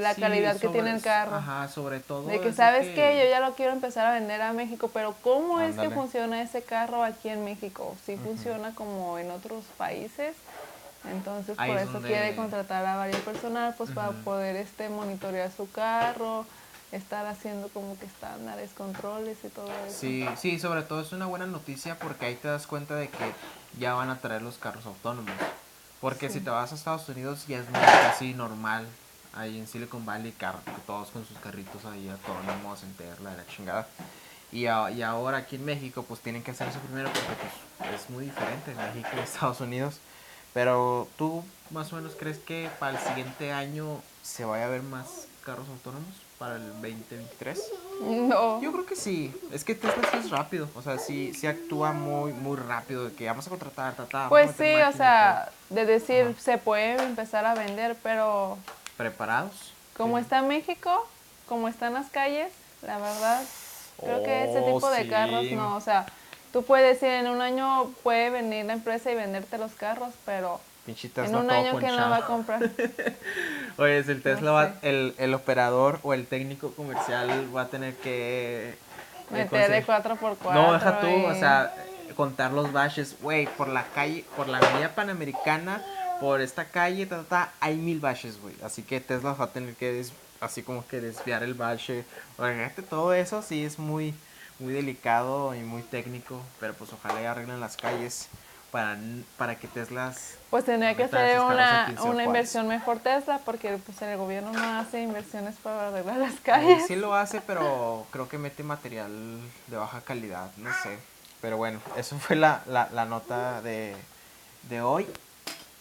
la 0.00 0.14
calidad 0.14 0.56
que 0.56 0.68
tiene 0.68 0.90
el 0.90 1.02
carro. 1.02 1.36
Ajá, 1.36 1.68
sobre 1.68 2.00
todo. 2.00 2.28
De 2.28 2.40
que 2.40 2.52
sabes 2.52 2.88
que... 2.94 3.18
yo 3.22 3.30
ya 3.30 3.40
lo 3.40 3.54
quiero 3.54 3.72
empezar 3.72 4.06
a 4.06 4.12
vender 4.12 4.40
a 4.42 4.52
México, 4.52 4.90
pero 4.92 5.14
¿cómo 5.22 5.60
es 5.60 5.76
que 5.76 5.90
funciona 5.90 6.42
ese 6.42 6.62
carro 6.62 7.02
aquí 7.02 7.28
en 7.28 7.44
México? 7.44 7.96
Si 8.06 8.16
funciona 8.16 8.74
como 8.74 9.18
en 9.18 9.30
otros 9.30 9.64
países. 9.76 10.34
Entonces 11.10 11.56
por 11.56 11.78
eso 11.78 12.00
quiere 12.02 12.36
contratar 12.36 12.84
a 12.84 12.96
varios 12.96 13.20
personal 13.20 13.74
pues 13.76 13.90
para 13.90 14.10
poder 14.10 14.56
este 14.56 14.90
monitorear 14.90 15.50
su 15.50 15.70
carro, 15.70 16.44
estar 16.92 17.26
haciendo 17.26 17.68
como 17.68 17.98
que 17.98 18.04
estándares, 18.04 18.70
controles 18.72 19.38
y 19.44 19.48
todo 19.48 19.70
eso. 19.86 19.98
Sí, 19.98 20.26
sí, 20.36 20.58
sobre 20.58 20.82
todo 20.82 21.00
es 21.00 21.12
una 21.12 21.26
buena 21.26 21.46
noticia 21.46 21.98
porque 21.98 22.26
ahí 22.26 22.34
te 22.34 22.48
das 22.48 22.66
cuenta 22.66 22.96
de 22.96 23.08
que 23.08 23.32
ya 23.78 23.94
van 23.94 24.10
a 24.10 24.18
traer 24.18 24.42
los 24.42 24.58
carros 24.58 24.84
autónomos. 24.84 25.32
Porque 26.00 26.30
si 26.30 26.40
te 26.40 26.50
vas 26.50 26.72
a 26.72 26.74
Estados 26.74 27.08
Unidos 27.08 27.46
ya 27.46 27.58
es 27.58 27.68
muy 27.68 27.80
casi 27.80 28.34
normal. 28.34 28.86
Ahí 29.32 29.58
en 29.58 29.68
Silicon 29.68 30.04
Valley, 30.04 30.34
todos 30.86 31.10
con 31.10 31.24
sus 31.24 31.38
carritos 31.38 31.84
ahí 31.84 32.08
autónomos, 32.08 32.82
en 32.82 32.92
Tesla, 32.94 33.34
la 33.34 33.46
chingada. 33.46 33.86
Y, 34.50 34.62
y, 34.62 34.66
ahora 34.66 35.38
aquí 35.38 35.56
en 35.56 35.64
México, 35.64 36.04
pues 36.08 36.20
tienen 36.20 36.42
que 36.42 36.50
hacer 36.50 36.68
eso 36.68 36.80
primero 36.80 37.10
porque 37.12 37.28
pues, 37.78 37.94
es 38.02 38.10
muy 38.10 38.24
diferente 38.24 38.72
en 38.72 38.76
México 38.76 39.08
y 39.16 39.20
Estados 39.20 39.60
Unidos. 39.60 40.00
Pero 40.52 41.06
tú 41.16 41.44
más 41.70 41.92
o 41.92 41.96
menos 41.96 42.16
crees 42.18 42.38
que 42.38 42.68
para 42.80 42.98
el 42.98 43.06
siguiente 43.06 43.52
año 43.52 44.02
se 44.22 44.44
vaya 44.44 44.66
a 44.66 44.68
ver 44.68 44.82
más 44.82 45.28
carros 45.44 45.68
autónomos 45.68 46.14
para 46.38 46.56
el 46.56 46.66
2023? 46.72 47.60
No. 48.00 48.60
Yo 48.62 48.72
creo 48.72 48.86
que 48.86 48.96
sí. 48.96 49.32
Es 49.52 49.62
que 49.62 49.74
Tesla 49.74 50.02
sí 50.10 50.18
es 50.18 50.30
rápido. 50.30 50.68
O 50.74 50.82
sea, 50.82 50.98
sí, 50.98 51.34
sí 51.34 51.46
actúa 51.46 51.92
muy, 51.92 52.32
muy 52.32 52.56
rápido. 52.56 53.04
De 53.04 53.12
que 53.12 53.26
vamos 53.26 53.46
a 53.46 53.50
contratar, 53.50 53.94
ta, 53.94 54.28
Pues 54.28 54.52
sí, 54.56 54.74
o 54.74 54.92
sea, 54.92 55.50
de 55.68 55.84
decir, 55.84 56.34
se 56.38 56.58
puede 56.58 57.02
empezar 57.02 57.44
a 57.44 57.54
vender, 57.54 57.96
pero... 58.02 58.58
¿Preparados? 58.96 59.72
Como 59.96 60.18
está 60.18 60.40
México, 60.40 61.06
como 61.46 61.68
están 61.68 61.92
las 61.92 62.08
calles, 62.10 62.50
la 62.82 62.98
verdad, 62.98 63.42
creo 64.00 64.22
que 64.22 64.44
ese 64.44 64.62
tipo 64.62 64.90
de 64.90 65.02
oh, 65.06 65.10
carros 65.10 65.50
no. 65.52 65.76
O 65.76 65.80
sea, 65.80 66.06
tú 66.52 66.64
puedes 66.64 67.00
decir, 67.00 67.14
en 67.14 67.28
un 67.28 67.42
año 67.42 67.90
puede 68.02 68.30
venir 68.30 68.64
la 68.64 68.72
empresa 68.72 69.10
y 69.10 69.14
venderte 69.14 69.58
los 69.58 69.72
carros, 69.72 70.14
pero 70.24 70.60
en 70.86 71.36
un 71.36 71.50
año 71.50 71.78
que 71.78 71.86
no 71.86 72.10
va 72.10 72.16
a 72.16 72.26
comprar. 72.26 72.70
Oye, 73.76 73.98
el 73.98 74.22
Tesla 74.22 74.74
el, 74.82 75.14
el, 75.18 75.34
operador 75.34 76.00
o 76.02 76.14
el 76.14 76.26
técnico 76.26 76.72
comercial 76.72 77.54
va 77.54 77.62
a 77.62 77.68
tener 77.68 77.94
que... 77.96 78.70
Eh, 78.70 78.74
Meter 79.30 79.70
de 79.70 79.86
4x4. 79.86 80.52
No, 80.52 80.72
deja 80.72 81.00
tú, 81.00 81.26
o 81.26 81.34
sea, 81.34 81.72
contar 82.16 82.52
los 82.52 82.72
baches, 82.72 83.16
güey, 83.20 83.46
por 83.46 83.68
la 83.68 83.84
calle, 83.94 84.24
por 84.36 84.48
la 84.48 84.58
avenida 84.58 84.94
Panamericana 84.94 85.80
por 86.20 86.42
esta 86.42 86.66
calle, 86.66 87.06
ta, 87.06 87.22
ta, 87.22 87.24
ta, 87.24 87.52
hay 87.60 87.76
mil 87.76 87.98
baches, 87.98 88.40
güey. 88.40 88.54
Así 88.62 88.82
que 88.82 89.00
Tesla 89.00 89.32
va 89.32 89.46
a 89.46 89.52
tener 89.52 89.74
que, 89.74 90.04
así 90.40 90.62
como 90.62 90.86
que 90.86 91.00
desviar 91.00 91.42
el 91.42 91.54
bache. 91.54 92.04
Fíjate, 92.36 92.82
todo 92.82 93.14
eso 93.14 93.40
sí 93.40 93.64
es 93.64 93.78
muy, 93.78 94.14
muy 94.58 94.74
delicado 94.74 95.54
y 95.54 95.60
muy 95.60 95.82
técnico, 95.82 96.42
pero 96.60 96.74
pues 96.74 96.92
ojalá 96.92 97.22
y 97.22 97.24
arreglen 97.24 97.58
las 97.58 97.76
calles 97.76 98.28
para, 98.70 98.96
para 99.36 99.56
que 99.58 99.68
Teslas... 99.68 100.34
Pues 100.50 100.64
tendría 100.64 100.96
que 100.96 101.06
ser 101.08 101.40
una, 101.40 101.94
una 102.04 102.24
inversión 102.24 102.66
mejor 102.66 102.98
Tesla, 102.98 103.40
porque 103.44 103.78
pues 103.84 104.00
el 104.02 104.16
gobierno 104.16 104.52
no 104.52 104.78
hace 104.80 105.02
inversiones 105.02 105.54
para 105.62 105.88
arreglar 105.88 106.16
las 106.16 106.34
calles. 106.40 106.86
sí 106.86 106.96
lo 106.96 107.14
hace, 107.14 107.40
pero 107.40 108.06
creo 108.10 108.28
que 108.28 108.36
mete 108.38 108.62
material 108.62 109.12
de 109.68 109.76
baja 109.76 110.00
calidad, 110.00 110.50
no 110.56 110.70
sé. 110.82 110.98
Pero 111.40 111.56
bueno, 111.56 111.80
eso 111.96 112.18
fue 112.18 112.36
la, 112.36 112.62
la, 112.66 112.88
la 112.92 113.04
nota 113.06 113.62
de, 113.62 113.94
de 114.68 114.82
hoy, 114.82 115.06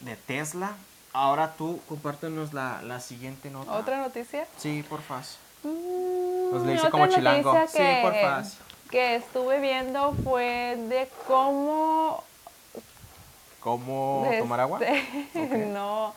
de 0.01 0.15
Tesla. 0.15 0.71
Ahora 1.11 1.53
tú 1.57 1.81
compártenos 1.89 2.53
la, 2.53 2.81
la 2.83 2.99
siguiente 2.99 3.49
nota. 3.49 3.71
¿Otra 3.73 3.97
noticia? 3.97 4.45
Sí, 4.57 4.83
porfa. 4.87 5.21
Mm, 5.63 6.49
Pues 6.51 6.63
le 6.63 6.75
hice 6.75 6.89
como 6.91 7.07
chilango. 7.07 7.53
noticia 7.53 7.67
Sí, 7.67 7.77
que, 7.83 8.01
porfa. 8.03 8.43
que 8.91 9.15
estuve 9.15 9.59
viendo 9.59 10.13
fue 10.23 10.77
de 10.87 11.09
cómo... 11.27 12.23
¿Cómo 13.59 14.27
de 14.29 14.39
tomar 14.39 14.59
agua? 14.59 14.79
este- 15.33 15.57
no. 15.67 16.13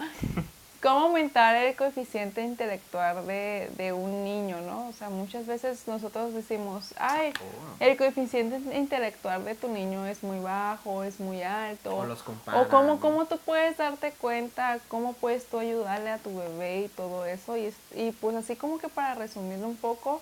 Cómo 0.83 1.07
aumentar 1.07 1.55
el 1.55 1.77
coeficiente 1.77 2.43
intelectual 2.43 3.25
de, 3.29 3.71
de 3.77 3.93
un 3.93 4.25
niño, 4.25 4.61
¿no? 4.63 4.89
O 4.89 4.93
sea, 4.93 5.11
muchas 5.11 5.47
veces 5.47 5.87
nosotros 5.87 6.35
decimos, 6.35 6.93
ay, 6.99 7.33
Oh. 7.39 7.77
el 7.85 7.97
coeficiente 7.97 8.57
intelectual 8.77 9.45
de 9.45 9.55
tu 9.55 9.69
niño 9.69 10.05
es 10.07 10.25
muy 10.25 10.41
bajo, 10.41 11.05
es 11.05 11.21
muy 11.21 11.41
alto. 11.45 11.97
O 11.99 12.05
los 12.05 12.25
comparan. 12.25 12.61
O 12.61 12.69
cómo, 12.69 12.99
cómo 12.99 13.27
tú 13.27 13.39
puedes 13.39 13.77
darte 13.77 14.11
cuenta, 14.11 14.81
cómo 14.89 15.13
puedes 15.13 15.45
tú 15.47 15.59
ayudarle 15.61 16.11
a 16.11 16.19
tu 16.19 16.37
bebé 16.37 16.81
y 16.81 16.89
todo 16.89 17.27
eso. 17.27 17.57
Y, 17.57 17.73
y 17.95 18.11
pues 18.21 18.35
así 18.35 18.57
como 18.57 18.79
que 18.79 18.89
para 18.89 19.15
resumirlo 19.15 19.69
un 19.69 19.77
poco, 19.77 20.21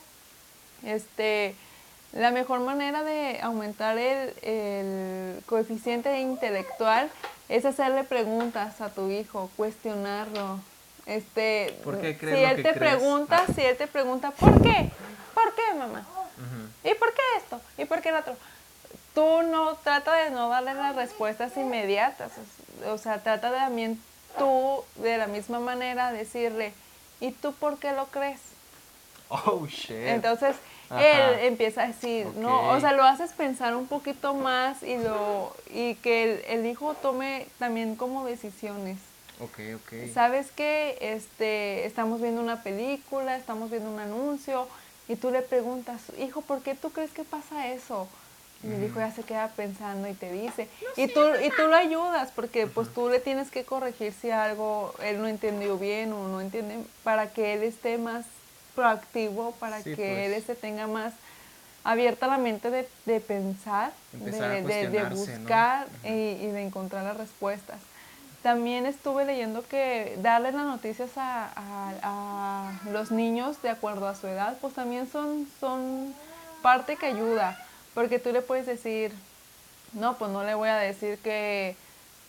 este, 0.84 1.54
la 2.12 2.30
mejor 2.30 2.60
manera 2.60 3.02
de 3.02 3.38
aumentar 3.42 3.96
el, 3.98 4.34
el 4.42 5.42
coeficiente 5.46 6.20
intelectual 6.20 7.08
es 7.48 7.64
hacerle 7.64 8.04
preguntas 8.04 8.80
a 8.80 8.88
tu 8.90 9.10
hijo, 9.10 9.50
cuestionarlo. 9.56 10.58
Este, 11.06 11.76
¿Por 11.84 12.00
qué 12.00 12.16
crees 12.16 12.36
si 12.36 12.42
lo 12.42 12.48
él 12.50 12.56
te 12.56 12.62
crees? 12.62 12.78
pregunta, 12.78 13.44
Ah. 13.48 13.52
si 13.54 13.60
él 13.62 13.76
te 13.76 13.86
pregunta, 13.86 14.30
¿por 14.32 14.60
qué? 14.62 14.90
¿Por 15.34 15.54
qué, 15.54 15.74
mamá? 15.78 16.06
¿Y 16.84 16.94
por 16.94 17.12
qué 17.12 17.22
esto? 17.36 17.60
¿Y 17.78 17.84
por 17.84 18.00
qué 18.00 18.08
el 18.10 18.16
otro? 18.16 18.36
Tú 19.14 19.42
no, 19.42 19.74
trata 19.76 20.14
de 20.14 20.30
no 20.30 20.48
darle 20.48 20.74
las 20.74 20.94
respuestas 20.96 21.56
inmediatas. 21.56 22.30
O 22.86 22.96
sea, 22.98 23.22
trata 23.22 23.50
de 23.50 23.58
también 23.58 24.00
tú, 24.38 24.84
de 24.96 25.18
la 25.18 25.26
misma 25.26 25.58
manera, 25.60 26.12
decirle, 26.12 26.72
¿y 27.20 27.32
tú 27.32 27.52
por 27.52 27.78
qué 27.78 27.92
lo 27.92 28.06
crees? 28.06 28.40
Oh, 29.28 29.66
shit. 29.66 29.90
Entonces, 29.90 30.56
Ajá. 30.90 31.30
él 31.30 31.46
empieza 31.46 31.84
a 31.84 31.86
decir, 31.86 32.26
no, 32.36 32.70
o 32.70 32.80
sea, 32.80 32.92
lo 32.92 33.04
haces 33.04 33.32
pensar 33.32 33.76
un 33.76 33.86
poquito 33.86 34.34
más 34.34 34.82
y, 34.82 34.96
lo, 34.98 35.54
y 35.72 35.94
que 35.96 36.24
el, 36.24 36.60
el 36.60 36.66
hijo 36.66 36.94
tome 36.94 37.46
también 37.58 37.94
como 37.94 38.24
decisiones. 38.26 38.98
ok, 39.40 39.58
ok. 39.76 40.12
¿Sabes 40.12 40.48
qué? 40.54 40.98
Este, 41.00 41.86
estamos 41.86 42.20
viendo 42.20 42.40
una 42.42 42.62
película, 42.62 43.36
estamos 43.36 43.70
viendo 43.70 43.88
un 43.90 44.00
anuncio 44.00 44.66
y 45.08 45.16
tú 45.16 45.30
le 45.30 45.42
preguntas, 45.42 46.00
hijo, 46.18 46.40
¿por 46.40 46.60
qué 46.62 46.74
tú 46.74 46.90
crees 46.90 47.12
que 47.12 47.24
pasa 47.24 47.68
eso? 47.68 48.08
Y 48.62 48.70
el 48.70 48.84
hijo 48.84 49.00
ya 49.00 49.10
se 49.10 49.22
queda 49.22 49.48
pensando 49.48 50.06
y 50.06 50.12
te 50.12 50.30
dice, 50.30 50.68
y 50.94 51.08
tú 51.08 51.20
y 51.42 51.48
tú 51.48 51.66
lo 51.66 51.76
ayudas 51.76 52.30
porque 52.36 52.66
pues 52.66 52.92
tú 52.92 53.08
le 53.08 53.18
tienes 53.18 53.50
que 53.50 53.64
corregir 53.64 54.12
si 54.12 54.30
algo 54.30 54.92
él 55.02 55.18
no 55.22 55.28
entendió 55.28 55.78
bien 55.78 56.12
o 56.12 56.28
no 56.28 56.42
entiende 56.42 56.84
para 57.02 57.30
que 57.32 57.54
él 57.54 57.62
esté 57.62 57.96
más 57.96 58.26
proactivo, 58.74 59.52
para 59.52 59.82
Sí, 59.82 59.94
que 59.96 60.26
él 60.26 60.32
pues. 60.32 60.42
este 60.42 60.54
tenga 60.54 60.86
más 60.86 61.12
abierta 61.84 62.26
la 62.26 62.38
mente 62.38 62.70
de, 62.70 62.88
de 63.06 63.20
pensar, 63.20 63.92
de, 64.12 64.30
de- 64.30 64.50
de 64.52 64.62
cuestionarse, 64.62 65.16
¿no? 65.16 65.16
buscar 65.38 65.86
y, 66.04 66.08
y 66.08 66.46
de 66.48 66.62
encontrar 66.66 67.04
las 67.04 67.16
respuestas. 67.16 67.78
También 68.42 68.86
estuve 68.86 69.24
leyendo 69.26 69.62
que 69.66 70.16
darle 70.22 70.52
las 70.52 70.64
noticias 70.64 71.10
a, 71.16 71.50
a- 71.56 71.94
a 72.02 72.90
los 72.90 73.10
niños 73.10 73.60
de 73.62 73.70
acuerdo 73.70 74.08
a 74.08 74.14
su 74.14 74.26
edad, 74.26 74.56
pues 74.60 74.74
también 74.74 75.08
son, 75.10 75.46
son 75.60 76.14
parte 76.62 76.96
que 76.96 77.06
ayuda, 77.06 77.58
porque 77.94 78.18
tú 78.18 78.32
le 78.32 78.40
puedes 78.42 78.66
decir, 78.66 79.12
no, 79.92 80.16
pues 80.16 80.30
no 80.30 80.44
le 80.44 80.54
voy 80.54 80.68
a 80.68 80.76
decir 80.76 81.18
que, 81.18 81.76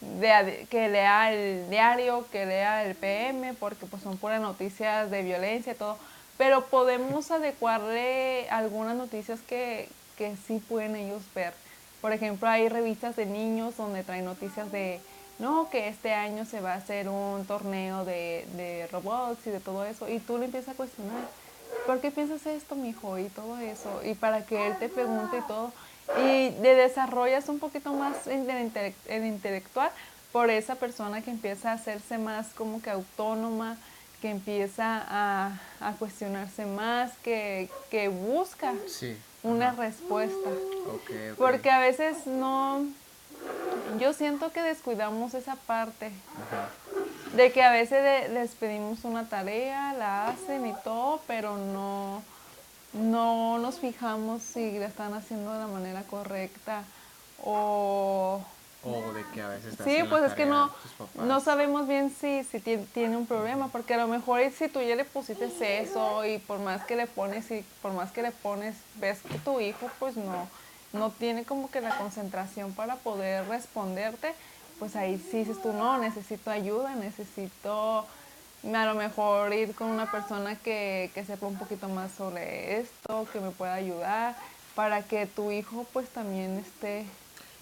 de- 0.01 0.67
que 0.69 0.89
lea 0.89 1.31
el 1.33 1.69
diario, 1.69 2.25
que 2.31 2.45
lea 2.45 2.83
el 2.86 2.95
PM, 2.95 3.53
porque 3.53 3.86
pues 3.86 4.01
son 4.01 4.17
puras 4.17 4.41
noticias 4.41 5.12
de 5.12 5.21
violencia 5.24 5.74
y 5.74 5.75
todo, 5.75 5.98
pero 6.41 6.65
podemos 6.65 7.29
adecuarle 7.29 8.50
algunas 8.50 8.95
noticias 8.95 9.39
que, 9.41 9.88
que 10.17 10.36
sí 10.48 10.60
pueden 10.67 10.95
ellos 10.95 11.21
ver. 11.36 11.53
Por 12.01 12.13
ejemplo, 12.13 12.50
hay 12.50 12.67
revistas 12.67 13.15
de 13.15 13.27
niños 13.27 13.77
donde 13.77 14.03
traen 14.03 14.25
noticias 14.25 14.71
de, 14.71 15.00
no, 15.38 15.69
que 15.69 15.88
este 15.88 16.15
año 16.15 16.45
se 16.45 16.60
va 16.60 16.74
a 16.74 16.77
hacer 16.77 17.10
un 17.10 17.45
torneo 17.45 18.05
de, 18.05 18.48
de 18.55 18.88
robots 18.91 19.45
y 19.45 19.51
de 19.51 19.60
todo 19.60 19.86
eso, 19.86 20.10
y 20.10 20.17
tú 20.17 20.39
le 20.39 20.45
empiezas 20.45 20.74
a 20.74 20.77
cuestionar, 20.77 21.21
¿por 21.86 22.01
qué 22.01 22.10
piensas 22.10 22.43
esto, 22.48 22.75
mijo? 22.75 23.19
Y 23.19 23.25
todo 23.25 23.60
eso, 23.60 24.01
y 24.03 24.15
para 24.15 24.43
que 24.43 24.65
él 24.65 24.79
te 24.79 24.89
pregunte 24.89 25.38
y 25.38 25.41
todo, 25.41 25.71
y 26.25 26.50
te 26.60 26.74
desarrollas 26.74 27.50
un 27.50 27.60
poquito 27.60 27.93
más 27.93 28.25
el, 28.25 28.50
el 29.10 29.25
intelectual 29.27 29.91
por 30.31 30.50
esa 30.50 30.74
persona 30.74 31.21
que 31.21 31.29
empieza 31.29 31.69
a 31.69 31.75
hacerse 31.75 32.17
más 32.17 32.48
como 32.55 32.81
que 32.81 32.89
autónoma, 32.89 33.77
que 34.22 34.30
empieza 34.30 35.04
a, 35.08 35.60
a 35.80 35.94
cuestionarse 35.94 36.66
más, 36.66 37.12
que, 37.24 37.70
que 37.90 38.08
busca 38.08 38.74
Sí. 38.88 39.18
una 39.44 39.70
Ajá. 39.70 39.82
respuesta. 39.84 40.50
Porque 41.38 41.70
a 41.72 41.80
veces 41.80 42.28
no, 42.28 42.86
yo 44.00 44.13
siento 44.13 44.51
que 44.51 44.62
descuidamos 44.62 45.34
esa 45.34 45.56
parte, 45.56 46.12
Ajá. 46.48 46.70
de 47.36 47.51
que 47.51 47.63
a 47.63 47.72
veces 47.72 48.04
le- 48.04 48.30
les 48.30 48.51
pedimos 48.56 49.04
una 49.04 49.25
tarea, 49.28 49.94
la 49.94 50.28
hacen 50.28 50.68
y 50.68 50.74
todo, 50.84 51.20
pero 51.25 51.58
no, 51.58 52.22
no 52.94 53.58
nos 53.58 53.80
fijamos 53.80 54.44
si 54.44 54.78
la 54.78 54.86
están 54.86 55.13
haciendo 55.16 55.51
de 55.54 55.60
la 55.60 55.68
manera 55.68 56.04
correcta 56.04 56.84
o... 57.44 58.42
O 58.83 59.13
de 59.13 59.23
que 59.33 59.41
a 59.41 59.47
veces 59.47 59.75
Sí, 59.83 60.00
la 60.00 60.09
pues 60.09 60.23
es 60.23 60.33
que 60.33 60.45
no, 60.45 60.71
no 61.15 61.39
sabemos 61.39 61.88
bien 61.88 62.09
si, 62.09 62.43
si 62.43 62.59
ti- 62.59 62.77
tiene 62.93 63.15
un 63.15 63.27
problema, 63.27 63.67
porque 63.67 63.93
a 63.93 63.97
lo 63.97 64.07
mejor 64.07 64.41
si 64.51 64.67
tú 64.69 64.81
ya 64.81 64.95
le 64.95 65.05
pusiste 65.05 65.45
eso 65.81 66.25
y 66.25 66.39
por 66.39 66.59
más 66.59 66.83
que 66.85 66.95
le 66.95 67.05
pones 67.07 67.50
y 67.51 67.63
por 67.81 67.91
más 67.93 68.11
que 68.11 68.21
le 68.23 68.31
pones, 68.31 68.75
ves 68.95 69.19
que 69.21 69.38
tu 69.39 69.59
hijo 69.59 69.89
pues 70.00 70.17
no, 70.17 70.47
no 70.93 71.11
tiene 71.11 71.43
como 71.45 71.69
que 71.69 71.79
la 71.81 71.95
concentración 71.97 72.73
para 72.73 72.95
poder 72.95 73.47
responderte, 73.47 74.33
pues 74.79 74.95
ahí 74.95 75.19
sí 75.29 75.39
dices 75.39 75.61
tú, 75.61 75.73
no, 75.73 75.97
necesito 76.00 76.50
ayuda, 76.50 76.95
necesito 76.95 78.07
a 78.63 78.85
lo 78.85 78.95
mejor 78.95 79.53
ir 79.53 79.75
con 79.75 79.88
una 79.89 80.09
persona 80.11 80.55
que, 80.55 81.11
que 81.13 81.23
sepa 81.25 81.45
un 81.47 81.57
poquito 81.57 81.88
más 81.88 82.11
sobre 82.13 82.79
esto, 82.79 83.27
que 83.31 83.39
me 83.39 83.51
pueda 83.51 83.75
ayudar, 83.75 84.35
para 84.75 85.03
que 85.03 85.27
tu 85.27 85.51
hijo 85.51 85.85
pues 85.93 86.09
también 86.09 86.57
esté 86.57 87.05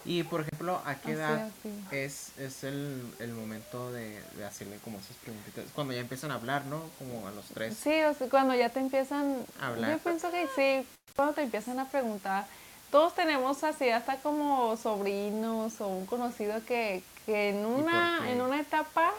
Y 0.05 0.23
por 0.23 0.41
ejemplo, 0.41 0.81
¿a 0.85 0.95
qué 0.95 1.11
Así, 1.11 1.19
edad 1.19 1.49
es, 1.91 2.31
es 2.37 2.63
el, 2.63 3.03
el 3.19 3.31
momento 3.33 3.91
de, 3.91 4.21
de 4.37 4.45
hacerle 4.45 4.77
como 4.83 4.97
esas 4.99 5.15
preguntitas? 5.17 5.65
Cuando 5.75 5.93
ya 5.93 5.99
empiezan 5.99 6.31
a 6.31 6.35
hablar, 6.35 6.65
¿no? 6.65 6.83
Como 6.97 7.27
a 7.27 7.31
los 7.31 7.45
tres. 7.47 7.75
Sí, 7.77 8.01
o 8.03 8.13
sea, 8.13 8.29
cuando 8.29 8.55
ya 8.55 8.69
te 8.69 8.79
empiezan, 8.79 9.45
Hablar. 9.59 9.91
yo 9.91 9.97
pienso 9.99 10.31
que 10.31 10.47
sí, 10.55 10.87
cuando 11.15 11.33
te 11.33 11.41
empiezan 11.43 11.79
a 11.79 11.89
preguntar, 11.89 12.45
todos 12.91 13.13
tenemos 13.13 13.63
así 13.63 13.89
hasta 13.89 14.15
como 14.17 14.75
sobrinos 14.77 15.79
o 15.81 15.87
un 15.87 16.05
conocido 16.05 16.63
que, 16.65 17.03
que 17.25 17.49
en 17.49 17.65
una, 17.65 18.31
en 18.31 18.41
una 18.41 18.61
etapa 18.61 19.11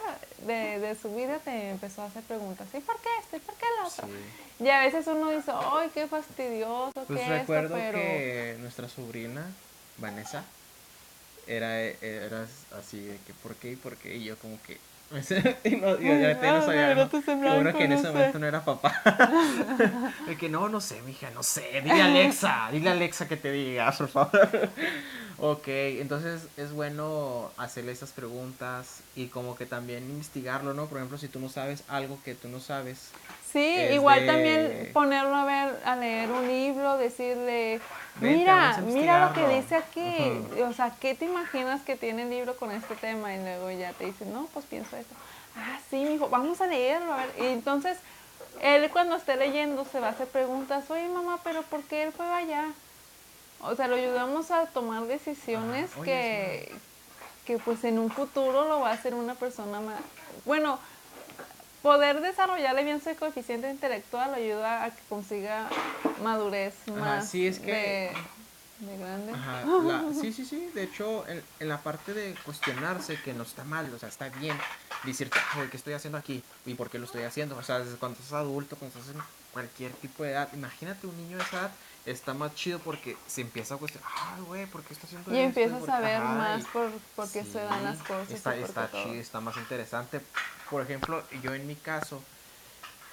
de, 0.45 0.79
de 0.79 0.95
su 0.95 1.15
vida 1.15 1.37
te 1.39 1.69
empezó 1.69 2.01
a 2.01 2.05
hacer 2.07 2.23
preguntas, 2.23 2.67
¿y 2.73 2.79
por 2.79 2.99
qué 2.99 3.09
esto? 3.21 3.37
¿y 3.37 3.39
por 3.39 3.55
qué 3.55 3.65
el 3.79 3.85
otro? 3.85 4.07
Sí. 4.07 4.65
Y 4.65 4.69
a 4.69 4.81
veces 4.81 5.07
uno 5.07 5.29
dice, 5.29 5.51
¡ay, 5.53 5.89
qué 5.93 6.07
fastidioso! 6.07 6.91
Pues 7.07 7.19
qué 7.19 7.29
recuerdo 7.29 7.77
esto, 7.77 7.91
pero... 7.91 7.97
que 7.97 8.57
nuestra 8.59 8.89
sobrina, 8.89 9.45
Vanessa, 9.97 10.43
era, 11.47 11.81
era 11.81 12.47
así 12.77 12.99
de 12.99 13.17
que 13.25 13.33
¿por 13.41 13.55
qué 13.55 13.71
y 13.71 13.75
por 13.75 13.95
qué? 13.97 14.15
Y 14.15 14.25
yo 14.25 14.37
como 14.37 14.61
que... 14.63 14.77
y 15.65 15.75
no, 15.75 15.99
yo 15.99 16.13
ya, 16.13 16.41
ya 16.41 16.53
no 16.53 16.65
sabía, 16.65 16.95
no, 16.95 17.09
te 17.09 17.35
blanco, 17.35 17.77
que 17.77 17.83
en 17.83 17.91
ese 17.91 18.07
momento 18.07 18.39
no 18.39 18.47
era 18.47 18.63
papá. 18.63 18.93
de 20.27 20.37
que 20.37 20.47
no, 20.47 20.69
no 20.69 20.79
sé, 20.79 21.01
mija, 21.01 21.29
no 21.31 21.43
sé. 21.43 21.81
Dile 21.83 22.01
a 22.01 22.05
Alexa, 22.05 22.69
dile 22.71 22.89
a 22.89 22.93
Alexa 22.93 23.27
que 23.27 23.35
te 23.35 23.51
diga, 23.51 23.91
por 23.91 24.07
favor. 24.07 24.69
ok, 25.37 25.67
entonces 25.67 26.47
es 26.55 26.71
bueno 26.71 27.51
hacerle 27.57 27.91
esas 27.91 28.11
preguntas 28.11 29.01
y 29.15 29.27
como 29.27 29.57
que 29.57 29.65
también 29.65 30.09
investigarlo, 30.09 30.73
¿no? 30.73 30.85
Por 30.85 30.99
ejemplo, 30.99 31.17
si 31.17 31.27
tú 31.27 31.41
no 31.41 31.49
sabes 31.49 31.83
algo 31.89 32.17
que 32.23 32.33
tú 32.33 32.47
no 32.47 32.61
sabes, 32.61 33.09
Sí, 33.51 33.77
igual 33.91 34.25
también 34.25 34.89
ponerlo 34.93 35.35
a 35.35 35.45
ver, 35.45 35.79
a 35.83 35.95
leer 35.95 36.31
un 36.31 36.47
libro, 36.47 36.97
decirle, 36.97 37.81
mira, 38.19 38.77
mira 38.85 39.27
lo 39.27 39.33
que 39.33 39.41
investigarlo". 39.41 39.61
dice 39.61 39.75
aquí. 39.75 40.61
O 40.63 40.73
sea, 40.73 40.93
¿qué 40.99 41.15
te 41.15 41.25
imaginas 41.25 41.81
que 41.81 41.95
tiene 41.95 42.23
el 42.23 42.29
libro 42.29 42.55
con 42.55 42.71
este 42.71 42.95
tema? 42.95 43.33
Y 43.33 43.39
luego 43.39 43.71
ya 43.71 43.91
te 43.93 44.05
dice, 44.05 44.25
no, 44.25 44.47
pues 44.53 44.65
pienso 44.65 44.95
esto. 44.95 45.13
Ah, 45.57 45.79
sí, 45.89 45.97
mijo, 46.05 46.29
vamos 46.29 46.61
a 46.61 46.67
leerlo, 46.67 47.13
a 47.13 47.17
ver. 47.17 47.29
Y 47.39 47.45
entonces, 47.47 47.97
él 48.61 48.89
cuando 48.91 49.15
esté 49.15 49.35
leyendo 49.35 49.85
se 49.85 49.99
va 49.99 50.07
a 50.07 50.11
hacer 50.11 50.27
preguntas, 50.27 50.89
oye 50.89 51.07
mamá, 51.09 51.39
pero 51.43 51.61
¿por 51.63 51.81
qué 51.83 52.03
él 52.03 52.13
fue 52.13 52.25
allá? 52.29 52.67
O 53.61 53.75
sea, 53.75 53.87
lo 53.87 53.95
ayudamos 53.95 54.49
a 54.51 54.65
tomar 54.67 55.03
decisiones 55.03 55.91
oye, 55.97 56.05
que, 56.05 56.75
que 57.45 57.57
pues 57.59 57.83
en 57.83 57.99
un 57.99 58.09
futuro 58.09 58.67
lo 58.67 58.79
va 58.79 58.91
a 58.91 58.93
hacer 58.93 59.13
una 59.13 59.35
persona 59.35 59.81
más... 59.81 59.99
Bueno, 60.45 60.79
poder 61.81 62.21
desarrollarle 62.21 62.83
bien 62.83 63.01
su 63.01 63.15
coeficiente 63.15 63.69
intelectual 63.69 64.33
ayuda 64.33 64.83
a 64.83 64.91
que 64.91 65.01
consiga 65.09 65.67
madurez 66.23 66.73
más 66.99 67.29
sí, 67.29 67.47
es 67.47 67.59
que- 67.59 67.71
de, 68.79 68.85
de 68.87 68.97
grande. 68.97 69.33
Ajá, 69.33 69.65
la- 69.65 70.03
sí, 70.19 70.31
sí, 70.33 70.45
sí. 70.45 70.69
De 70.73 70.83
hecho, 70.83 71.27
en, 71.27 71.43
en 71.59 71.69
la 71.69 71.77
parte 71.79 72.13
de 72.13 72.35
cuestionarse 72.45 73.19
que 73.21 73.33
no 73.33 73.43
está 73.43 73.63
mal, 73.63 73.91
o 73.93 73.99
sea, 73.99 74.09
está 74.09 74.29
bien 74.29 74.57
decirte, 75.03 75.37
"Ah, 75.39 75.57
güey, 75.57 75.69
¿qué 75.69 75.77
estoy 75.77 75.93
haciendo 75.93 76.17
aquí? 76.17 76.43
¿Y 76.65 76.73
por 76.75 76.89
qué 76.89 76.99
lo 76.99 77.05
estoy 77.05 77.23
haciendo? 77.23 77.57
O 77.57 77.63
sea, 77.63 77.79
desde 77.79 77.97
cuando 77.97 78.17
estás 78.19 78.33
adulto, 78.33 78.75
cuando 78.75 78.97
estás 78.99 79.15
en 79.15 79.21
cualquier 79.53 79.91
tipo 79.93 80.23
de 80.23 80.31
edad, 80.31 80.49
imagínate 80.53 81.05
un 81.07 81.17
niño 81.17 81.37
de 81.37 81.43
esa 81.43 81.57
edad, 81.59 81.71
está 82.05 82.33
más 82.33 82.55
chido 82.55 82.79
porque 82.79 83.17
se 83.27 83.41
empieza 83.41 83.75
a 83.75 83.77
cuestionar, 83.77 84.09
ay, 84.35 84.41
güey, 84.41 84.65
¿por 84.67 84.83
qué 84.83 84.93
está 84.93 85.05
haciendo 85.07 85.31
Y 85.33 85.37
esto? 85.37 85.47
empiezas 85.47 85.79
¿Por 85.81 85.89
a 85.91 85.97
qué?". 85.97 86.03
ver 86.05 86.17
Ajá, 86.17 86.33
más 86.35 86.65
por, 86.67 86.91
por 87.15 87.29
qué 87.31 87.43
se 87.43 87.59
dan 87.59 87.83
las 87.83 87.97
Sí, 87.97 88.03
cosas. 88.07 88.29
Está, 88.31 88.55
está 88.55 88.87
todo. 88.87 89.03
chido, 89.03 89.15
está 89.21 89.41
más 89.41 89.57
interesante. 89.57 90.21
Por 90.69 90.81
ejemplo, 90.81 91.23
yo 91.43 91.53
en 91.53 91.67
mi 91.67 91.75
caso, 91.75 92.21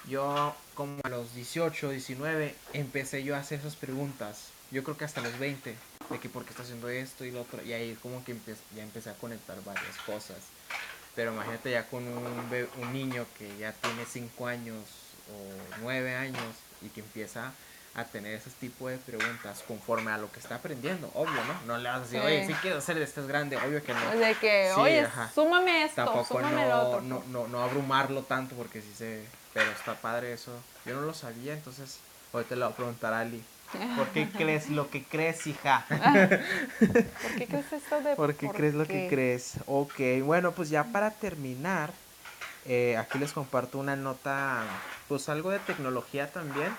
yo 0.08 0.54
como 0.74 1.00
a 1.04 1.08
los 1.08 1.34
18, 1.34 1.90
19, 1.90 2.54
empecé 2.72 3.22
yo 3.24 3.34
a 3.36 3.40
hacer 3.40 3.60
esas 3.60 3.76
preguntas. 3.76 4.48
Yo 4.70 4.82
creo 4.84 4.96
que 4.96 5.04
hasta 5.04 5.20
los 5.20 5.38
20, 5.38 5.74
de 6.10 6.18
que 6.20 6.28
por 6.28 6.44
qué 6.44 6.50
está 6.50 6.62
haciendo 6.62 6.88
esto 6.88 7.24
y 7.24 7.30
lo 7.30 7.42
otro. 7.42 7.62
Y 7.62 7.72
ahí 7.72 7.96
como 8.02 8.24
que 8.24 8.34
empe- 8.34 8.56
ya 8.76 8.82
empecé 8.82 9.10
a 9.10 9.14
conectar 9.14 9.56
varias 9.64 9.96
cosas. 10.06 10.36
Pero 11.14 11.32
imagínate 11.32 11.72
ya 11.72 11.84
con 11.88 12.04
un, 12.06 12.68
un 12.80 12.92
niño 12.92 13.26
que 13.38 13.56
ya 13.58 13.72
tiene 13.72 14.04
5 14.06 14.46
años 14.46 14.84
o 15.30 15.80
9 15.82 16.14
años 16.14 16.54
y 16.80 16.88
que 16.90 17.00
empieza 17.00 17.52
a 17.94 18.04
tener 18.04 18.34
ese 18.34 18.50
tipo 18.60 18.88
de 18.88 18.96
preguntas 18.98 19.64
conforme 19.66 20.10
a 20.12 20.18
lo 20.18 20.30
que 20.30 20.38
está 20.38 20.56
aprendiendo, 20.56 21.10
obvio, 21.14 21.42
¿no? 21.44 21.54
No 21.66 21.78
le 21.78 21.88
vas 21.88 21.98
a 21.98 22.00
decir, 22.02 22.20
Sí. 22.20 22.26
oye, 22.26 22.46
si 22.46 22.52
quiero 22.54 22.78
hacer 22.78 22.96
esto 22.98 23.20
es 23.22 23.26
grande, 23.26 23.56
obvio 23.56 23.82
que 23.82 23.92
no 23.92 24.10
De 24.16 24.34
que, 24.36 24.70
Sí, 24.74 24.80
oye, 24.80 25.00
ajá. 25.00 25.30
súmame 25.34 25.84
esto, 25.84 25.96
tampoco 26.04 26.24
súmame 26.38 26.62
lo 26.64 26.68
no, 26.68 26.80
otro. 26.82 27.00
no, 27.02 27.24
no, 27.28 27.48
no 27.48 27.62
abrumarlo 27.64 28.22
tanto 28.22 28.54
porque 28.54 28.80
sí 28.82 28.92
se... 28.96 29.24
Pero 29.54 29.70
está 29.72 29.94
padre 29.94 30.32
eso. 30.34 30.52
Yo 30.86 30.94
no 30.94 31.00
lo 31.00 31.14
sabía, 31.14 31.54
entonces 31.54 31.98
ahorita 32.32 32.54
le 32.54 32.64
voy 32.64 32.72
a 32.72 32.76
preguntar 32.76 33.12
a 33.14 33.20
Ali. 33.20 33.42
¿Por 33.96 34.06
qué 34.10 34.28
crees 34.36 34.68
lo 34.68 34.88
que 34.90 35.02
crees, 35.04 35.46
hija? 35.48 35.84
¿Por 35.88 37.34
qué 37.36 37.46
crees 37.48 37.72
esto 37.72 38.00
de 38.00 38.14
¿Por 38.14 38.34
qué 38.34 38.48
crees 38.50 38.74
lo 38.74 38.86
que 38.86 39.08
crees? 39.08 39.54
Ok, 39.66 39.94
bueno, 40.22 40.52
pues 40.52 40.70
ya 40.70 40.84
para 40.84 41.10
terminar, 41.10 41.90
eh, 42.66 42.96
aquí 42.96 43.18
les 43.18 43.32
comparto 43.32 43.78
una 43.78 43.96
nota, 43.96 44.62
pues 45.08 45.28
algo 45.28 45.50
de 45.50 45.58
tecnología 45.60 46.30
también, 46.30 46.70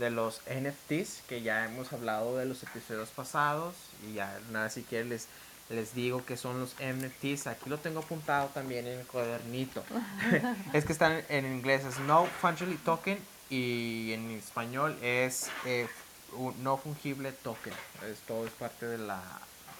de 0.00 0.10
los 0.10 0.40
NFTs, 0.50 1.22
que 1.28 1.42
ya 1.42 1.64
hemos 1.64 1.92
hablado 1.92 2.36
de 2.36 2.46
los 2.46 2.62
episodios 2.64 3.10
pasados, 3.10 3.76
y 4.08 4.14
ya 4.14 4.36
nada, 4.50 4.68
si 4.70 4.82
quieren 4.82 5.10
les, 5.10 5.28
les 5.68 5.94
digo 5.94 6.24
que 6.26 6.36
son 6.36 6.58
los 6.58 6.74
NFTs, 6.80 7.46
aquí 7.46 7.70
lo 7.70 7.78
tengo 7.78 8.00
apuntado 8.00 8.48
también 8.48 8.86
en 8.88 8.98
el 8.98 9.06
cuadernito. 9.06 9.84
es 10.72 10.84
que 10.84 10.92
están 10.92 11.22
en 11.28 11.46
inglés, 11.46 11.84
es 11.84 12.00
No 12.00 12.26
Fungible 12.40 12.76
Token, 12.84 13.18
y 13.50 14.12
en 14.12 14.30
español 14.30 14.96
es 15.02 15.50
eh, 15.66 15.88
un 16.36 16.62
no 16.62 16.76
fungible 16.76 17.32
token. 17.32 17.72
Es, 18.08 18.20
todo 18.20 18.46
es 18.46 18.52
parte 18.52 18.86
de 18.86 18.98
la, 18.98 19.20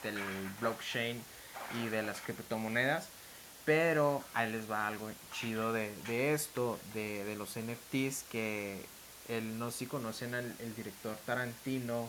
del 0.02 0.18
blockchain 0.60 1.22
y 1.80 1.88
de 1.88 2.02
las 2.02 2.20
criptomonedas. 2.20 3.08
Pero 3.64 4.24
ahí 4.34 4.50
les 4.50 4.68
va 4.68 4.88
algo 4.88 5.10
chido 5.32 5.72
de, 5.72 5.94
de 6.06 6.34
esto, 6.34 6.78
de, 6.94 7.24
de 7.24 7.36
los 7.36 7.50
NFTs, 7.50 8.24
que 8.30 8.84
el, 9.30 9.58
no 9.58 9.70
sé 9.70 9.78
si 9.78 9.86
conocen 9.86 10.34
al 10.34 10.44
el 10.58 10.74
director 10.76 11.16
Tarantino, 11.26 12.08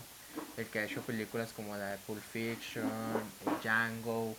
el 0.57 0.65
que 0.67 0.79
ha 0.79 0.83
hecho 0.85 1.01
películas 1.01 1.49
como 1.55 1.75
la 1.77 1.91
de 1.91 1.97
Pulp 1.99 2.21
Fiction, 2.21 2.89
Django. 3.61 4.35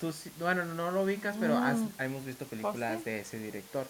Tú, 0.00 0.14
bueno, 0.38 0.64
no 0.64 0.90
lo 0.90 1.02
ubicas, 1.02 1.36
pero 1.38 1.56
has- 1.58 1.78
hemos 1.98 2.24
visto 2.24 2.46
películas 2.46 3.04
de 3.04 3.20
ese 3.20 3.38
director. 3.38 3.86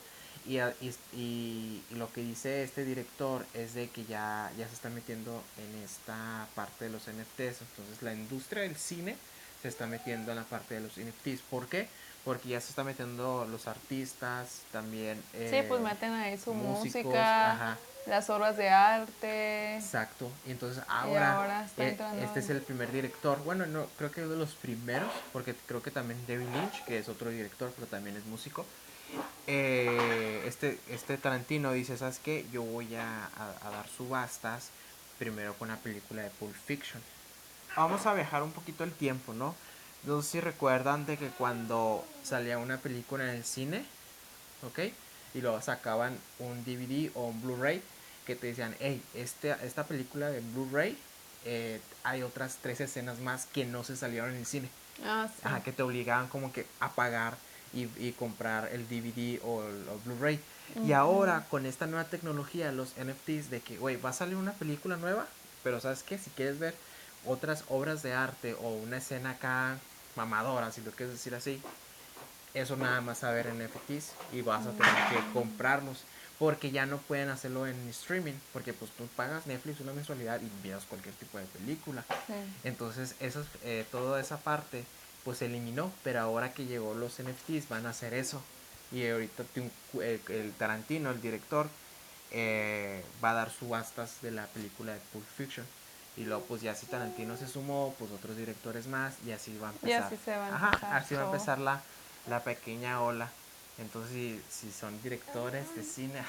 Y, 0.46 0.59
y, 0.59 0.94
y- 1.12 1.83
lo 1.96 2.11
que 2.12 2.22
dice 2.22 2.62
este 2.64 2.85
director 2.85 3.44
es 3.55 3.74
de 3.74 3.88
que 3.90 4.05
ya, 4.07 4.50
ya 4.59 4.66
se 4.66 4.74
está 4.74 4.88
metiendo 4.88 5.42
en 5.59 5.83
esta 5.85 6.46
parte 6.55 6.87
de 6.87 6.90
los 6.90 7.07
NFTs. 7.09 7.61
Entonces 7.61 8.03
la 8.03 8.14
industria 8.14 8.62
del 8.62 8.74
cine 8.76 9.16
se 9.62 9.68
está 9.68 9.87
metiendo 9.87 10.33
en 10.33 10.38
la 10.38 10.44
parte 10.44 10.74
de 10.74 10.81
los 10.81 10.96
NFTs. 10.98 11.42
¿Por 11.50 11.68
qué? 11.68 11.88
Porque 12.24 12.48
ya 12.48 12.61
se 12.61 12.70
está 12.70 12.85
metiendo 12.85 13.46
los 13.50 13.66
artistas, 13.66 14.62
también... 14.72 15.16
Sí, 15.33 15.38
eh, 15.57 15.64
pues 15.68 15.81
meten 15.81 16.12
ahí 16.14 16.37
su 16.38 16.53
música, 16.55 17.53
ajá. 17.53 17.79
Las 18.07 18.29
obras 18.31 18.57
de 18.57 18.69
arte. 18.71 19.77
Exacto. 19.77 20.31
Y 20.47 20.51
entonces 20.53 20.83
ahora, 20.89 21.37
ahora 21.37 21.65
está 21.65 21.83
eh, 21.85 21.97
este 22.23 22.41
es 22.41 22.51
el 22.51 22.63
primer 22.63 22.91
director. 22.93 23.39
Bueno, 23.45 23.67
no 23.67 23.87
creo 23.99 24.11
que 24.11 24.23
es 24.23 24.29
de 24.29 24.37
los 24.37 24.55
primeros, 24.55 25.11
porque 25.33 25.55
creo 25.67 25.83
que 25.83 25.91
también 25.91 26.21
David 26.27 26.47
Lynch, 26.55 26.85
que 26.85 26.99
es 26.99 27.09
otro 27.09 27.31
director, 27.31 27.73
pero 27.75 27.87
también 27.87 28.17
es 28.17 28.25
músico. 28.27 28.65
eh, 29.47 30.45
este, 30.47 30.79
este 30.89 31.17
Tarantino 31.19 31.73
dice, 31.73 31.97
¿sabes 31.97 32.21
qué? 32.25 32.47
Yo 32.53 32.63
voy 32.63 32.95
a, 32.95 33.25
a- 33.27 33.67
a 33.67 33.71
dar 33.71 33.89
subastas 33.89 34.71
primero 35.19 35.55
con 35.55 35.69
la 35.69 35.77
película 35.77 36.23
de 36.23 36.31
Pulp 36.31 36.55
Fiction. 36.55 37.03
Vamos 37.77 38.07
a 38.07 38.15
viajar 38.15 38.43
un 38.43 38.53
poquito 38.53 38.85
el 38.85 38.93
tiempo, 38.93 39.33
¿no? 39.33 39.55
No 40.05 40.23
sé 40.23 40.31
si 40.31 40.41
recuerdan 40.41 41.07
de 41.07 41.17
que 41.19 41.29
cuando 41.29 42.05
salía 42.25 42.59
una 42.59 42.79
película 42.79 43.25
en 43.25 43.31
el 43.31 43.45
cine, 43.45 43.85
¿ok? 44.67 44.93
Y 45.35 45.40
luego 45.40 45.61
sacaban 45.61 46.16
un 46.38 46.64
DVD 46.64 47.11
o 47.14 47.29
un 47.29 47.40
Blu-ray 47.43 47.83
que 48.27 48.37
te 48.37 48.49
decían, 48.49 48.75
hey, 48.81 49.03
este, 49.14 49.55
esta 49.62 49.85
película 49.85 50.31
de 50.31 50.40
Blu-ray 50.40 50.97
eh, 51.45 51.81
hay 52.05 52.23
otras 52.23 52.59
tres 52.61 52.81
escenas 52.81 53.19
más 53.21 53.47
que 53.47 53.64
no 53.64 53.85
se 53.85 53.97
salieron 53.97 54.31
en 54.31 54.37
el 54.37 54.47
cine. 54.47 54.69
Ah, 55.05 55.29
sí. 55.35 55.40
Ajá, 55.45 55.62
que 55.62 55.73
te 55.73 55.83
obligaban 55.83 56.29
como 56.29 56.53
que 56.53 56.66
a 56.81 56.90
pagar 56.93 57.37
y, 57.73 57.88
y 57.99 58.12
comprar 58.12 58.71
el 58.73 58.88
DVD 58.88 59.40
o 59.45 59.62
el 59.62 59.85
Blu-ray. 60.05 60.40
Y 60.85 60.93
ahora 60.93 61.47
con 61.51 61.66
esta 61.66 61.87
nueva 61.87 62.05
tecnología, 62.05 62.71
los 62.71 62.90
NFTs, 62.90 63.51
de 63.51 63.61
que, 63.61 63.77
güey, 63.77 63.97
va 63.97 64.11
a 64.11 64.12
salir 64.12 64.37
una 64.37 64.53
película 64.53 64.97
nueva, 64.97 65.27
pero 65.64 65.81
¿sabes 65.81 66.03
qué? 66.05 66.16
Si 66.16 66.31
quieres 66.31 66.59
ver 66.59 66.75
otras 67.27 67.64
obras 67.69 68.03
de 68.03 68.12
arte 68.12 68.55
o 68.55 68.71
una 68.71 68.99
escena 68.99 69.31
acá 69.31 69.79
mamadora, 70.16 70.71
si 70.71 70.81
lo 70.83 70.93
quieres 70.93 71.14
decir 71.14 71.35
así, 71.35 71.61
eso 72.55 72.77
nada 72.77 73.01
más 73.01 73.23
a 73.25 73.31
ver 73.31 73.47
en 73.47 73.59
NFTs 73.63 74.13
y 74.33 74.43
vas 74.43 74.67
a 74.67 74.73
tener 74.73 74.95
que 75.11 75.33
comprarlos. 75.33 75.99
Porque 76.39 76.71
ya 76.71 76.87
no 76.87 76.97
pueden 76.97 77.29
hacerlo 77.29 77.67
en 77.67 77.77
streaming, 77.91 78.33
porque 78.55 78.73
pues 78.73 78.91
tú 78.93 79.07
pagas 79.15 79.47
Netflix 79.47 79.81
una 79.81 79.93
mensualidad 79.93 80.41
y 80.41 80.51
miras 80.67 80.85
cualquier 80.85 81.15
tipo 81.17 81.37
de 81.37 81.45
película. 81.45 82.03
Sí. 82.27 82.33
Entonces, 82.65 83.15
eso, 83.21 83.45
eh, 83.63 83.85
toda 83.93 84.19
esa 84.21 84.39
parte, 84.39 84.85
pues 85.23 85.37
se 85.39 85.47
eliminó, 85.47 85.93
pero 86.03 86.21
ahora 86.21 86.55
que 86.55 86.65
llegó 86.65 86.95
los 86.95 87.19
NFTs 87.21 87.69
van 87.69 87.85
a 87.85 87.91
hacer 87.91 88.15
eso. 88.15 88.43
Y 88.91 89.07
ahorita 89.07 89.45
Tim- 89.55 89.71
el, 90.01 90.19
el 90.29 90.53
Tarantino, 90.55 91.11
el 91.11 91.21
director, 91.21 91.69
eh, 92.31 93.05
va 93.23 93.31
a 93.33 93.35
dar 93.35 93.51
subastas 93.51 94.23
de 94.23 94.31
la 94.31 94.47
película 94.47 94.93
de 94.95 95.01
Pulp 95.13 95.27
Fiction. 95.37 95.67
Y 96.17 96.25
luego, 96.25 96.43
pues 96.45 96.63
ya 96.63 96.75
si 96.75 96.87
Tarantino 96.87 97.37
se 97.37 97.47
sumó, 97.49 97.95
pues 97.99 98.11
otros 98.13 98.37
directores 98.37 98.87
más, 98.87 99.15
y 99.27 99.33
así 99.33 99.57
va 99.59 99.69
a 99.69 99.73
Y 99.73 99.75
empezar. 99.93 100.03
así 100.05 100.17
se 100.25 100.37
va 100.37 100.47
a 100.47 100.55
Ajá, 100.57 100.67
empezar 100.69 100.95
así 100.97 101.15
va 101.15 101.23
a 101.23 101.25
empezar 101.27 101.59
la, 101.59 101.83
la 102.28 102.42
pequeña 102.42 103.02
ola. 103.02 103.30
Entonces, 103.78 104.12
si, 104.12 104.42
si 104.48 104.72
son 104.72 105.00
directores 105.02 105.74
de 105.74 105.83
cine, 105.83 106.22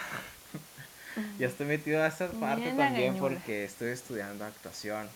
ya 1.39 1.47
estoy 1.47 1.65
metido 1.65 2.01
a 2.01 2.07
esa 2.07 2.29
parte 2.31 2.71
también 2.71 3.17
porque 3.17 3.65
estoy 3.65 3.91
estudiando 3.91 4.45
actuación. 4.45 5.09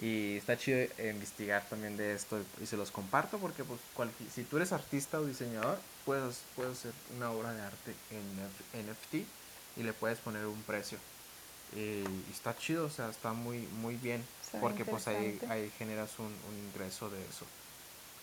Y 0.00 0.36
está 0.36 0.56
chido 0.56 0.78
investigar 1.02 1.64
también 1.68 1.96
de 1.96 2.14
esto 2.14 2.40
y, 2.62 2.66
se 2.66 2.76
los 2.76 2.92
comparto 2.92 3.38
porque 3.38 3.64
pues 3.64 3.80
si 4.32 4.44
tú 4.44 4.56
eres 4.56 4.72
artista 4.72 5.18
o 5.18 5.26
diseñador, 5.26 5.80
puedes, 6.04 6.42
puedes 6.54 6.78
hacer 6.78 6.92
una 7.16 7.32
obra 7.32 7.52
de 7.52 7.62
arte 7.62 7.94
en 8.12 8.88
NFT 8.88 9.26
y 9.76 9.82
le 9.82 9.92
puedes 9.92 10.18
poner 10.18 10.46
un 10.46 10.62
precio. 10.62 10.98
Y, 11.74 11.80
y 11.80 12.30
está 12.32 12.56
chido, 12.56 12.86
o 12.86 12.90
sea, 12.90 13.08
está 13.08 13.32
muy, 13.32 13.58
muy 13.80 13.96
bien 13.96 14.24
porque 14.60 14.84
pues 14.84 15.08
ahí, 15.08 15.38
ahí 15.48 15.70
generas 15.78 16.18
un, 16.18 16.26
un 16.26 16.66
ingreso 16.68 17.10
de 17.10 17.20
eso. 17.20 17.44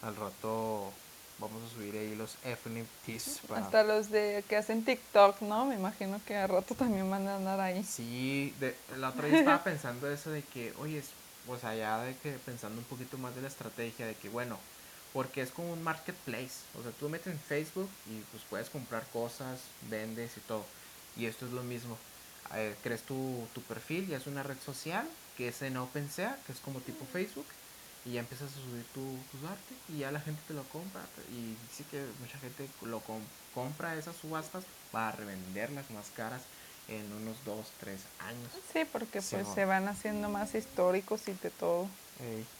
Al 0.01 0.15
rato 0.15 0.93
vamos 1.37 1.61
a 1.63 1.73
subir 1.73 1.95
ahí 1.95 2.15
los 2.15 2.35
NFTs 2.45 3.39
para... 3.47 3.65
Hasta 3.65 3.83
los 3.83 4.09
de 4.09 4.43
que 4.47 4.55
hacen 4.57 4.83
TikTok, 4.85 5.41
¿no? 5.41 5.65
Me 5.65 5.75
imagino 5.75 6.21
que 6.25 6.35
a 6.35 6.47
rato 6.47 6.75
también 6.75 7.09
van 7.09 7.27
a 7.27 7.35
andar 7.37 7.59
ahí. 7.59 7.83
Sí, 7.83 8.53
de, 8.59 8.75
la 8.97 9.09
otra 9.09 9.23
vez 9.23 9.33
estaba 9.33 9.63
pensando 9.63 10.09
eso 10.11 10.29
de 10.31 10.41
que, 10.43 10.73
oye, 10.79 10.99
es- 10.99 11.09
o 11.47 11.57
sea, 11.57 11.75
ya 11.75 11.99
de 12.01 12.15
que 12.17 12.31
pensando 12.45 12.79
un 12.79 12.85
poquito 12.85 13.17
más 13.17 13.35
de 13.35 13.41
la 13.41 13.47
estrategia 13.49 14.07
de 14.07 14.15
que, 14.15 14.29
bueno, 14.29 14.57
porque 15.13 15.41
es 15.41 15.51
como 15.51 15.71
un 15.71 15.83
marketplace, 15.83 16.63
o 16.77 16.83
sea, 16.83 16.91
tú 16.99 17.07
metes 17.09 17.27
en 17.33 17.39
Facebook 17.39 17.89
y 18.09 18.19
pues 18.31 18.43
puedes 18.49 18.69
comprar 18.69 19.03
cosas, 19.13 19.59
vendes 19.89 20.35
y 20.37 20.39
todo. 20.41 20.65
Y 21.15 21.25
esto 21.27 21.45
es 21.45 21.51
lo 21.53 21.63
mismo. 21.63 21.97
Eh, 22.53 22.75
crees 22.83 23.01
tu, 23.03 23.47
tu 23.53 23.61
perfil, 23.61 24.07
ya 24.07 24.17
es 24.17 24.27
una 24.27 24.43
red 24.43 24.57
social 24.65 25.07
que 25.37 25.47
es 25.49 25.61
en 25.61 25.77
OpenSea, 25.77 26.37
que 26.45 26.51
es 26.53 26.59
como 26.59 26.79
tipo 26.79 27.05
Facebook, 27.11 27.45
y 28.05 28.13
ya 28.13 28.19
empiezas 28.19 28.51
a 28.51 28.55
subir 28.55 28.85
tu, 28.93 29.01
tus 29.31 29.49
arte 29.49 29.73
y 29.89 29.99
ya 29.99 30.11
la 30.11 30.19
gente 30.19 30.41
te 30.47 30.53
lo 30.53 30.63
compra. 30.65 31.01
Y 31.31 31.55
sí 31.75 31.83
que 31.89 32.05
mucha 32.19 32.37
gente 32.39 32.67
lo 32.83 33.01
compra 33.53 33.95
esas 33.95 34.15
subastas 34.15 34.63
para 34.91 35.11
revenderlas 35.11 35.89
más 35.91 36.11
caras 36.15 36.41
en 36.87 37.11
unos 37.13 37.35
dos, 37.45 37.67
tres 37.79 38.01
años. 38.19 38.51
Sí, 38.71 38.85
porque 38.91 39.21
pues 39.21 39.47
se 39.53 39.65
van 39.65 39.87
haciendo 39.87 40.29
más 40.29 40.53
históricos 40.55 41.27
y 41.27 41.33
de 41.33 41.49
todo. 41.49 41.87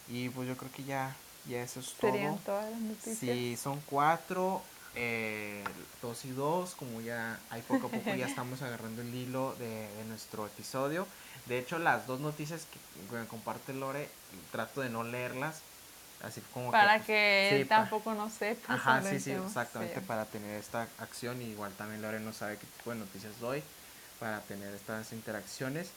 y 0.08 0.28
pues 0.30 0.48
yo 0.48 0.56
creo 0.56 0.72
que 0.72 0.84
ya, 0.84 1.14
ya 1.48 1.62
eso 1.62 1.80
es 1.80 1.94
Serían 1.98 2.38
todas 2.38 2.70
las 2.70 2.80
noticias. 2.80 3.18
Sí, 3.18 3.56
son 3.56 3.80
cuatro, 3.86 4.62
eh, 4.96 5.62
dos 6.02 6.24
y 6.24 6.30
dos, 6.30 6.74
como 6.74 7.00
ya 7.00 7.38
hay 7.50 7.62
poco 7.62 7.86
a 7.86 7.90
poco 7.90 8.14
ya 8.14 8.26
estamos 8.26 8.62
agarrando 8.62 9.02
el 9.02 9.14
hilo 9.14 9.54
de, 9.58 9.86
nuestro 10.08 10.46
episodio. 10.46 11.06
De 11.46 11.58
hecho, 11.58 11.78
las 11.78 12.06
dos 12.06 12.20
noticias 12.20 12.66
que, 12.66 13.26
comparte 13.26 13.72
Lore, 13.72 14.08
trato 14.50 14.80
de 14.80 14.88
no 14.88 15.04
leerlas, 15.04 15.60
así 16.22 16.40
como 16.52 16.70
para 16.70 17.00
que, 17.00 17.60
él 17.60 17.68
tampoco 17.68 18.14
no 18.14 18.30
sepa. 18.30 18.74
Ajá, 18.74 19.02
sí, 19.02 19.20
sí, 19.20 19.32
exactamente, 19.32 20.00
para 20.00 20.24
tener 20.24 20.58
esta 20.58 20.88
acción. 20.98 21.40
Y 21.42 21.46
igual 21.46 21.72
también 21.72 22.02
Lore 22.02 22.20
no 22.20 22.32
sabe 22.32 22.56
qué 22.56 22.66
tipo 22.78 22.90
de 22.90 22.96
noticias 22.96 23.38
doy 23.40 23.62
para 24.18 24.40
tener 24.40 24.74
estas 24.74 25.12
interacciones. 25.12 25.90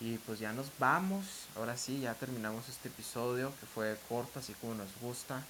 Y 0.00 0.18
pues 0.18 0.38
ya 0.38 0.52
nos 0.52 0.66
vamos. 0.78 1.46
Ahora 1.56 1.76
sí, 1.76 2.00
ya 2.00 2.14
terminamos 2.14 2.68
este 2.68 2.88
episodio 2.88 3.52
que 3.60 3.66
fue 3.66 3.96
corto, 4.08 4.40
así 4.40 4.52
como 4.54 4.74
nos 4.74 4.88
gusta. 5.00 5.42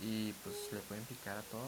Y 0.00 0.32
pues 0.44 0.54
le 0.72 0.78
pueden 0.80 1.04
picar 1.04 1.36
a 1.36 1.42
todo. 1.42 1.66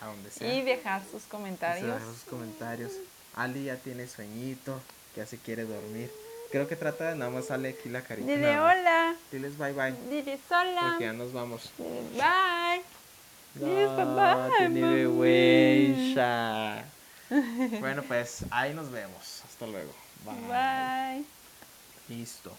A 0.00 0.06
donde 0.06 0.30
sea. 0.30 0.54
Y 0.54 0.62
dejar 0.62 1.02
sus 1.10 1.24
comentarios. 1.24 1.86
dejar 1.86 2.02
sus 2.02 2.24
comentarios. 2.24 2.92
Ali 3.34 3.64
ya 3.64 3.76
tiene 3.76 4.06
sueñito, 4.06 4.80
que 4.80 5.01
ya 5.16 5.26
se 5.26 5.38
quiere 5.38 5.64
dormir. 5.64 6.10
Creo 6.50 6.68
que 6.68 6.76
trata 6.76 7.10
de 7.10 7.16
nada 7.16 7.30
más 7.30 7.46
sale 7.46 7.70
aquí 7.70 7.88
la 7.88 8.02
carita. 8.02 8.30
Dile 8.30 8.60
hola. 8.60 9.14
Diles 9.30 9.56
bye 9.56 9.72
bye. 9.72 9.92
Diles 10.10 10.40
hola. 10.50 10.80
Porque 10.82 11.04
ya 11.04 11.12
nos 11.14 11.32
vamos. 11.32 11.70
bye. 11.78 12.82
Diles 13.54 13.90
bye 13.96 14.04
bye. 14.04 14.68
bueno, 17.80 18.02
pues 18.02 18.44
ahí 18.50 18.74
nos 18.74 18.90
vemos. 18.90 19.42
Hasta 19.44 19.66
luego. 19.66 19.92
Bye. 20.24 21.24
Listo. 22.08 22.52